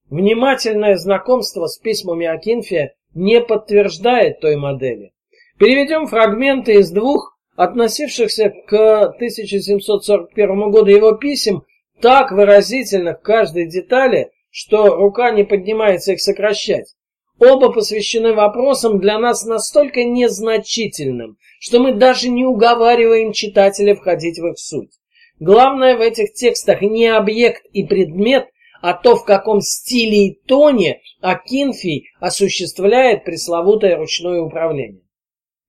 [0.10, 5.12] Внимательное знакомство с письмами Акинфия не подтверждает той модели.
[5.58, 11.64] Переведем фрагменты из двух относившихся к 1741 году его писем,
[12.02, 16.96] так выразительных каждой детали, что рука не поднимается их сокращать.
[17.40, 24.48] Оба посвящены вопросам для нас настолько незначительным, что мы даже не уговариваем читателя входить в
[24.48, 24.92] их суть.
[25.40, 28.48] Главное в этих текстах не объект и предмет,
[28.82, 35.03] а то, в каком стиле и тоне Акинфий осуществляет пресловутое ручное управление.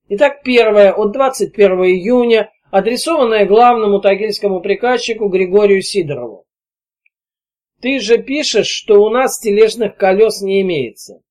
[0.07, 6.45] Итак, первое от 21 июня, адресованное главному тагильскому приказчику Григорию Сидорову.
[7.81, 11.21] Ты же пишешь, что у нас тележных колес не имеется.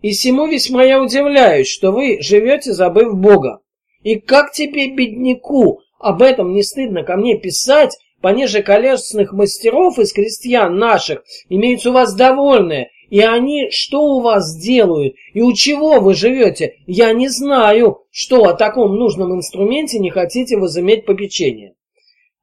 [0.00, 3.60] И всему весьма я удивляюсь, что вы живете, забыв Бога.
[4.02, 10.12] И как тебе, бедняку, об этом не стыдно ко мне писать, понеже колесных мастеров из
[10.12, 16.00] крестьян наших имеются у вас довольные, и они что у вас делают, и у чего
[16.00, 21.74] вы живете, я не знаю, что о таком нужном инструменте не хотите возыметь попечение.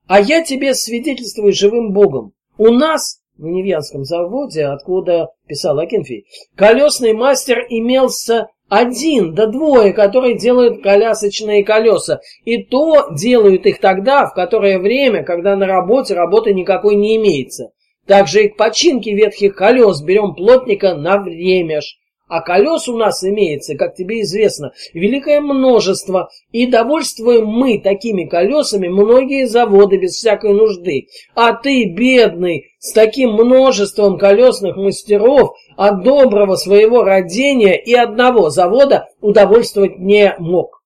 [0.05, 2.33] А я тебе свидетельствую живым Богом.
[2.59, 10.37] У нас в Невьянском заводе, откуда писал Акинфий, колесный мастер имелся один, да двое, которые
[10.37, 12.21] делают колясочные колеса.
[12.45, 17.71] И то делают их тогда, в которое время, когда на работе работы никакой не имеется.
[18.09, 21.85] Также и к починке ветхих колес берем плотника на время ж.
[22.27, 28.87] А колес у нас имеется, как тебе известно, великое множество, и довольствуем мы такими колесами
[28.87, 31.05] многие заводы без всякой нужды.
[31.35, 39.07] А ты, бедный, с таким множеством колесных мастеров от доброго своего родения и одного завода
[39.21, 40.81] удовольствовать не мог.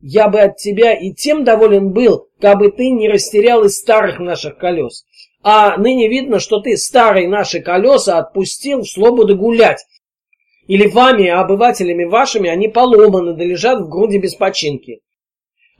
[0.00, 4.56] Я бы от тебя и тем доволен был, кабы ты не растерял из старых наших
[4.56, 5.04] колес.
[5.42, 9.84] А ныне видно, что ты старые наши колеса отпустил в свободу гулять,
[10.66, 15.00] или вами, обывателями вашими, они поломаны, да лежат в груди без починки.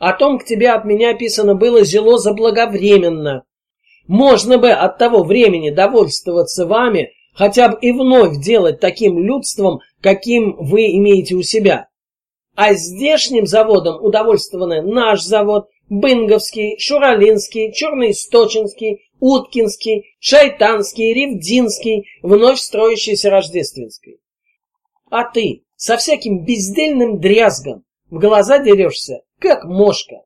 [0.01, 3.45] О том к тебе от меня писано было зело заблаговременно.
[4.09, 10.57] Можно бы от того времени довольствоваться вами, хотя бы и вновь делать таким людством, каким
[10.57, 11.87] вы имеете у себя.
[12.57, 24.19] А здешним заводом удовольствованы наш завод, Бынговский, Шуралинский, Черноисточинский, Уткинский, Шайтанский, Ревдинский, вновь строящийся Рождественский.
[25.11, 30.23] А ты со всяким бездельным дрязгом в глаза дерешься, как мошка.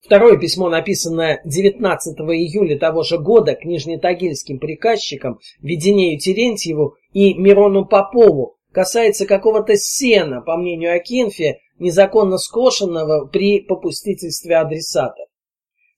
[0.00, 7.86] Второе письмо, написанное 19 июля того же года к нижнетагильским приказчикам Веденею Терентьеву и Мирону
[7.86, 15.26] Попову, касается какого-то сена, по мнению Акинфия, незаконно скошенного при попустительстве адресатов.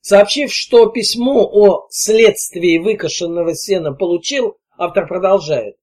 [0.01, 5.77] Сообщив, что письмо о следствии выкошенного сена получил, автор продолжает.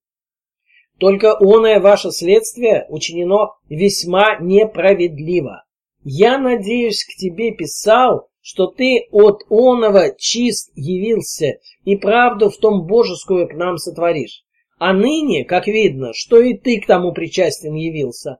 [0.98, 5.64] Только оное ваше следствие учинено весьма неправедливо.
[6.04, 12.86] Я надеюсь, к тебе писал, что ты от оного чист явился и правду в том
[12.86, 14.44] божескую к нам сотворишь.
[14.78, 18.38] А ныне, как видно, что и ты к тому причастен явился,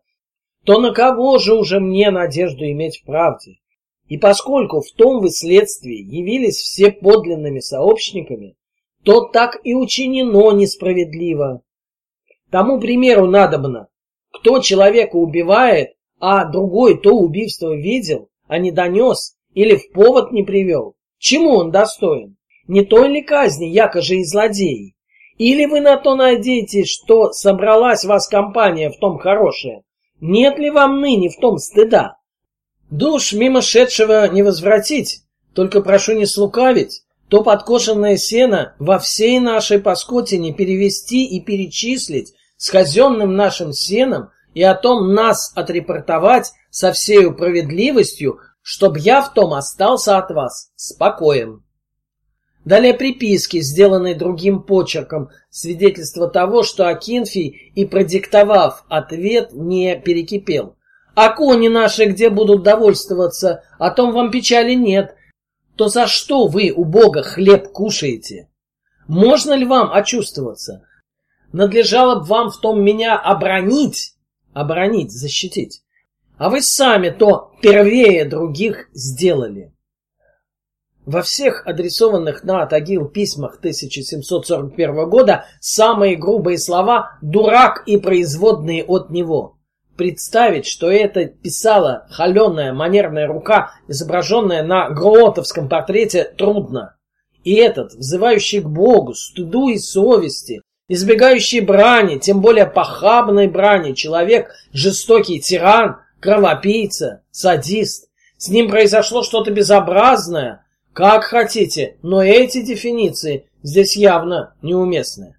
[0.64, 3.56] то на кого же уже мне надежду иметь в правде?
[4.08, 8.56] И поскольку в том вы следствии явились все подлинными сообщниками,
[9.04, 11.62] то так и учинено несправедливо.
[12.50, 13.88] Тому примеру надобно.
[14.30, 20.42] Кто человека убивает, а другой то убийство видел, а не донес или в повод не
[20.42, 20.94] привел.
[21.18, 22.36] Чему он достоин?
[22.68, 24.94] Не той ли казни, якоже и злодеи?
[25.38, 29.82] Или вы на то надеетесь, что собралась вас компания в том хорошая?
[30.24, 32.16] Нет ли вам ныне в том стыда?
[32.90, 39.80] Душ мимо шедшего не возвратить, только прошу не слукавить, то подкошенное сено во всей нашей
[39.80, 47.34] паскотине перевести и перечислить с казенным нашим сеном и о том нас отрепортовать со всею
[47.34, 51.64] справедливостью, чтоб я в том остался от вас спокоен.
[52.64, 60.76] Далее приписки, сделанные другим почерком, свидетельство того, что Акинфий и продиктовав ответ, не перекипел.
[61.14, 65.16] А кони наши где будут довольствоваться, о том вам печали нет.
[65.76, 68.48] То за что вы у Бога хлеб кушаете?
[69.08, 70.86] Можно ли вам очувствоваться?
[71.52, 74.14] Надлежало бы вам в том меня обронить,
[74.54, 75.82] оборонить, защитить.
[76.38, 79.72] А вы сами то первее других сделали.
[81.04, 89.10] Во всех адресованных на Тагил письмах 1741 года самые грубые слова «дурак» и производные от
[89.10, 89.58] него.
[89.96, 96.96] Представить, что это писала холеная манерная рука, изображенная на Гроотовском портрете, трудно.
[97.42, 104.52] И этот, взывающий к Богу, стыду и совести, избегающий брани, тем более похабной брани, человек,
[104.72, 108.08] жестокий тиран, кровопийца, садист.
[108.36, 110.64] С ним произошло что-то безобразное.
[110.92, 115.36] Как хотите, но эти дефиниции здесь явно неуместны.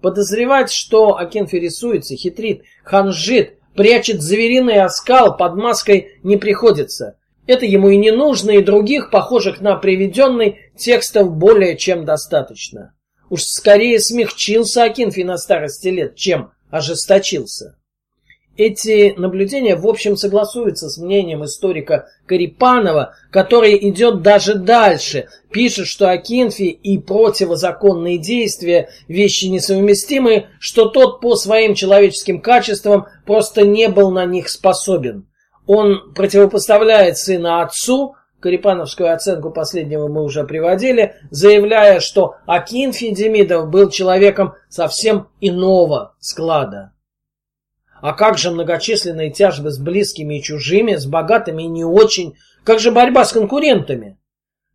[0.00, 7.18] Подозревать, что Акинфий рисуется, хитрит, ханжит, прячет звериный оскал под маской не приходится.
[7.46, 12.94] Это ему и не нужно, и других, похожих на приведенный, текстов более чем достаточно.
[13.28, 17.76] Уж скорее смягчился Акинфий на старости лет, чем ожесточился.
[18.56, 26.08] Эти наблюдения в общем согласуются с мнением историка Карипанова, который идет даже дальше, пишет, что
[26.08, 34.12] Акинфий и противозаконные действия– вещи несовместимые, что тот по своим человеческим качествам просто не был
[34.12, 35.26] на них способен.
[35.66, 43.88] Он противопоставляет сына отцу, Карипановскую оценку последнего мы уже приводили, заявляя, что Акинфи Демидов был
[43.88, 46.93] человеком совсем иного склада.
[48.04, 52.34] А как же многочисленные тяжбы с близкими и чужими, с богатыми и не очень?
[52.62, 54.18] Как же борьба с конкурентами?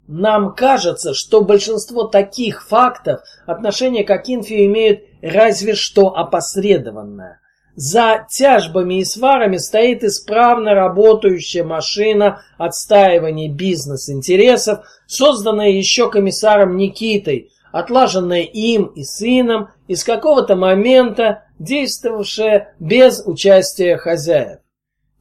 [0.07, 7.39] Нам кажется, что большинство таких фактов отношение к Акинфию имеют разве что опосредованное.
[7.75, 18.43] За тяжбами и сварами стоит исправно работающая машина отстаивания бизнес-интересов, созданная еще комиссаром Никитой, отлаженная
[18.43, 24.59] им и сыном, из какого-то момента действовавшая без участия хозяев.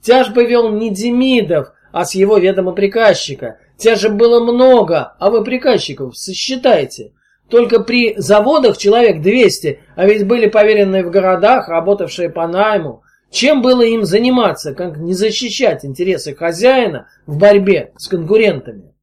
[0.02, 3.58] Тяжбы вел не Демидов, а с его ведома приказчика.
[3.76, 7.12] Тяжеб было много, а вы приказчиков сосчитайте.
[7.48, 13.02] Только при заводах человек 200, а ведь были поверенные в городах, работавшие по найму.
[13.30, 18.94] Чем было им заниматься, как не защищать интересы хозяина в борьбе с конкурентами?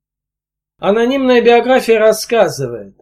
[0.80, 2.96] Анонимная биография рассказывает.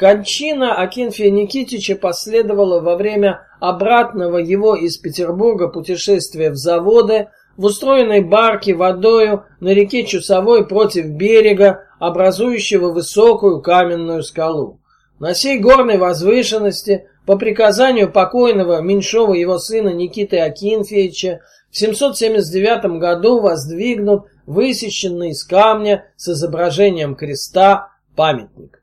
[0.00, 7.28] Кончина Акинфия Никитича последовала во время обратного его из Петербурга путешествия в заводы,
[7.58, 14.80] в устроенной барке водою на реке Чусовой против берега, образующего высокую каменную скалу.
[15.18, 21.40] На сей горной возвышенности, по приказанию покойного меньшого его сына Никиты Акинфеевича,
[21.70, 28.79] в 779 году воздвигнут высеченный из камня с изображением креста памятник.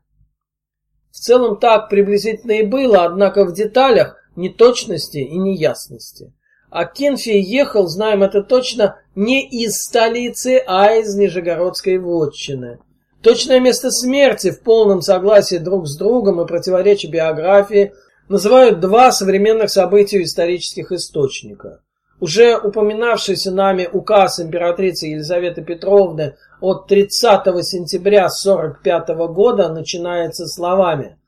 [1.18, 6.32] В целом так приблизительно и было, однако в деталях неточности и неясности.
[6.70, 12.78] А Кенфи ехал, знаем это точно, не из столицы, а из Нижегородской вотчины.
[13.20, 17.94] Точное место смерти в полном согласии друг с другом и противоречия биографии
[18.28, 21.80] называют два современных события исторических источника.
[22.20, 31.18] Уже упоминавшийся нами указ императрицы Елизаветы Петровны от 30 сентября 1945 года начинается словами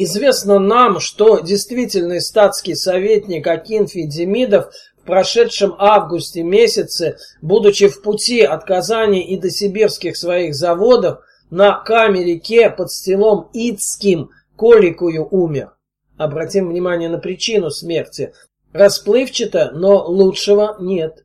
[0.00, 8.42] Известно нам, что действительный статский советник Акинфий Демидов в прошедшем августе месяце, будучи в пути
[8.42, 11.18] от Казани и до сибирских своих заводов,
[11.50, 15.72] на Каме-реке под стелом Ицким коликую умер.
[16.16, 18.32] Обратим внимание на причину смерти.
[18.72, 21.24] Расплывчато, но лучшего нет.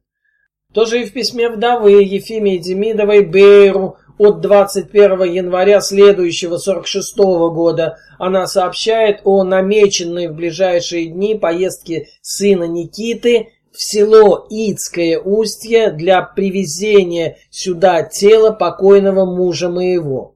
[0.74, 8.48] Тоже и в письме вдовы Ефимии Демидовой Бейру от 21 января следующего 46 года она
[8.48, 17.38] сообщает о намеченной в ближайшие дни поездке сына Никиты в село Ицкое устье для привезения
[17.50, 20.36] сюда тела покойного мужа моего.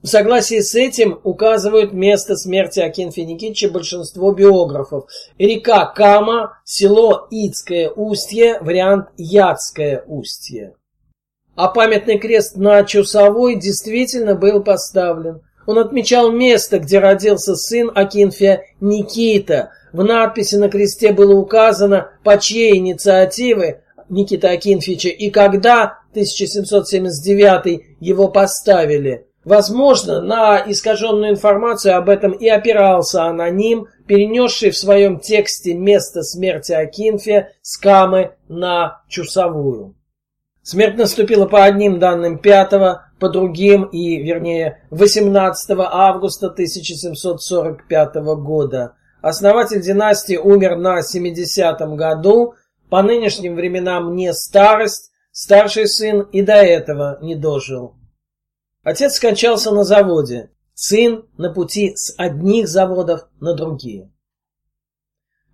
[0.00, 5.06] В согласии с этим указывают место смерти Акинфи Никитича большинство биографов.
[5.38, 10.74] Река Кама, село Ицкое устье, вариант Яцкое устье.
[11.56, 15.40] А памятный крест на Чусовой действительно был поставлен.
[15.66, 19.72] Он отмечал место, где родился сын Акинфия Никита.
[19.92, 28.28] В надписи на кресте было указано, по чьей инициативы Никита Акинфича и когда 1779 его
[28.28, 29.27] поставили.
[29.48, 36.72] Возможно, на искаженную информацию об этом и опирался аноним, перенесший в своем тексте место смерти
[36.72, 39.94] Акинфия с Камы на Чусовую.
[40.62, 42.70] Смерть наступила по одним данным 5
[43.18, 48.96] по другим и, вернее, 18 августа 1745 года.
[49.22, 52.52] Основатель династии умер на 70-м году,
[52.90, 57.94] по нынешним временам не старость, старший сын и до этого не дожил.
[58.88, 64.10] Отец скончался на заводе, сын на пути с одних заводов на другие.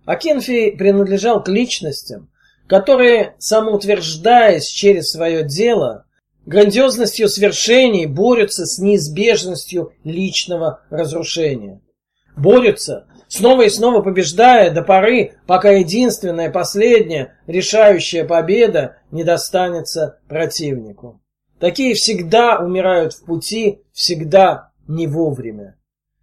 [0.05, 2.31] Акинфий принадлежал к личностям,
[2.65, 6.05] которые, самоутверждаясь через свое дело,
[6.45, 11.81] грандиозностью свершений борются с неизбежностью личного разрушения.
[12.37, 21.19] Борются, снова и снова побеждая до поры, пока единственная, последняя, решающая победа не достанется противнику.
[21.59, 25.77] Такие всегда умирают в пути, всегда не вовремя.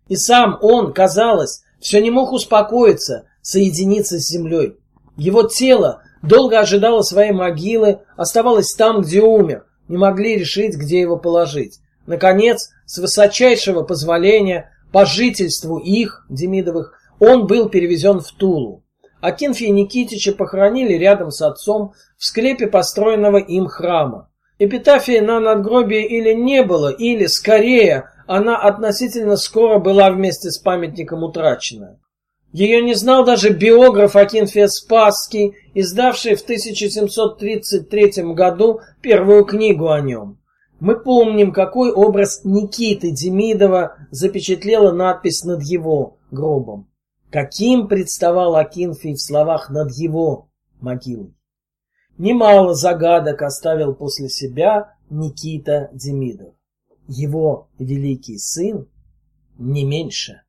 [0.09, 4.77] И сам он, казалось, все не мог успокоиться, соединиться с землей.
[5.17, 11.17] Его тело долго ожидало своей могилы, оставалось там, где умер, не могли решить, где его
[11.17, 11.81] положить.
[12.07, 18.85] Наконец, с высочайшего позволения, по жительству их, Демидовых, он был перевезен в Тулу.
[19.21, 24.29] Акинфия Никитича похоронили рядом с отцом в склепе построенного им храма.
[24.65, 31.25] Эпитафии на надгробии или не было, или, скорее, она относительно скоро была вместе с памятником
[31.25, 31.99] утрачена.
[32.53, 40.39] Ее не знал даже биограф Акинфия Спасский, издавший в 1733 году первую книгу о нем.
[40.79, 46.89] Мы помним, какой образ Никиты Демидова запечатлела надпись над его гробом.
[47.33, 50.47] Каким представал Акинфий в словах над его
[50.81, 51.35] могилой.
[52.23, 56.55] Немало загадок оставил после себя Никита Демидов.
[57.09, 58.87] Его великий сын
[59.59, 60.43] не меньше.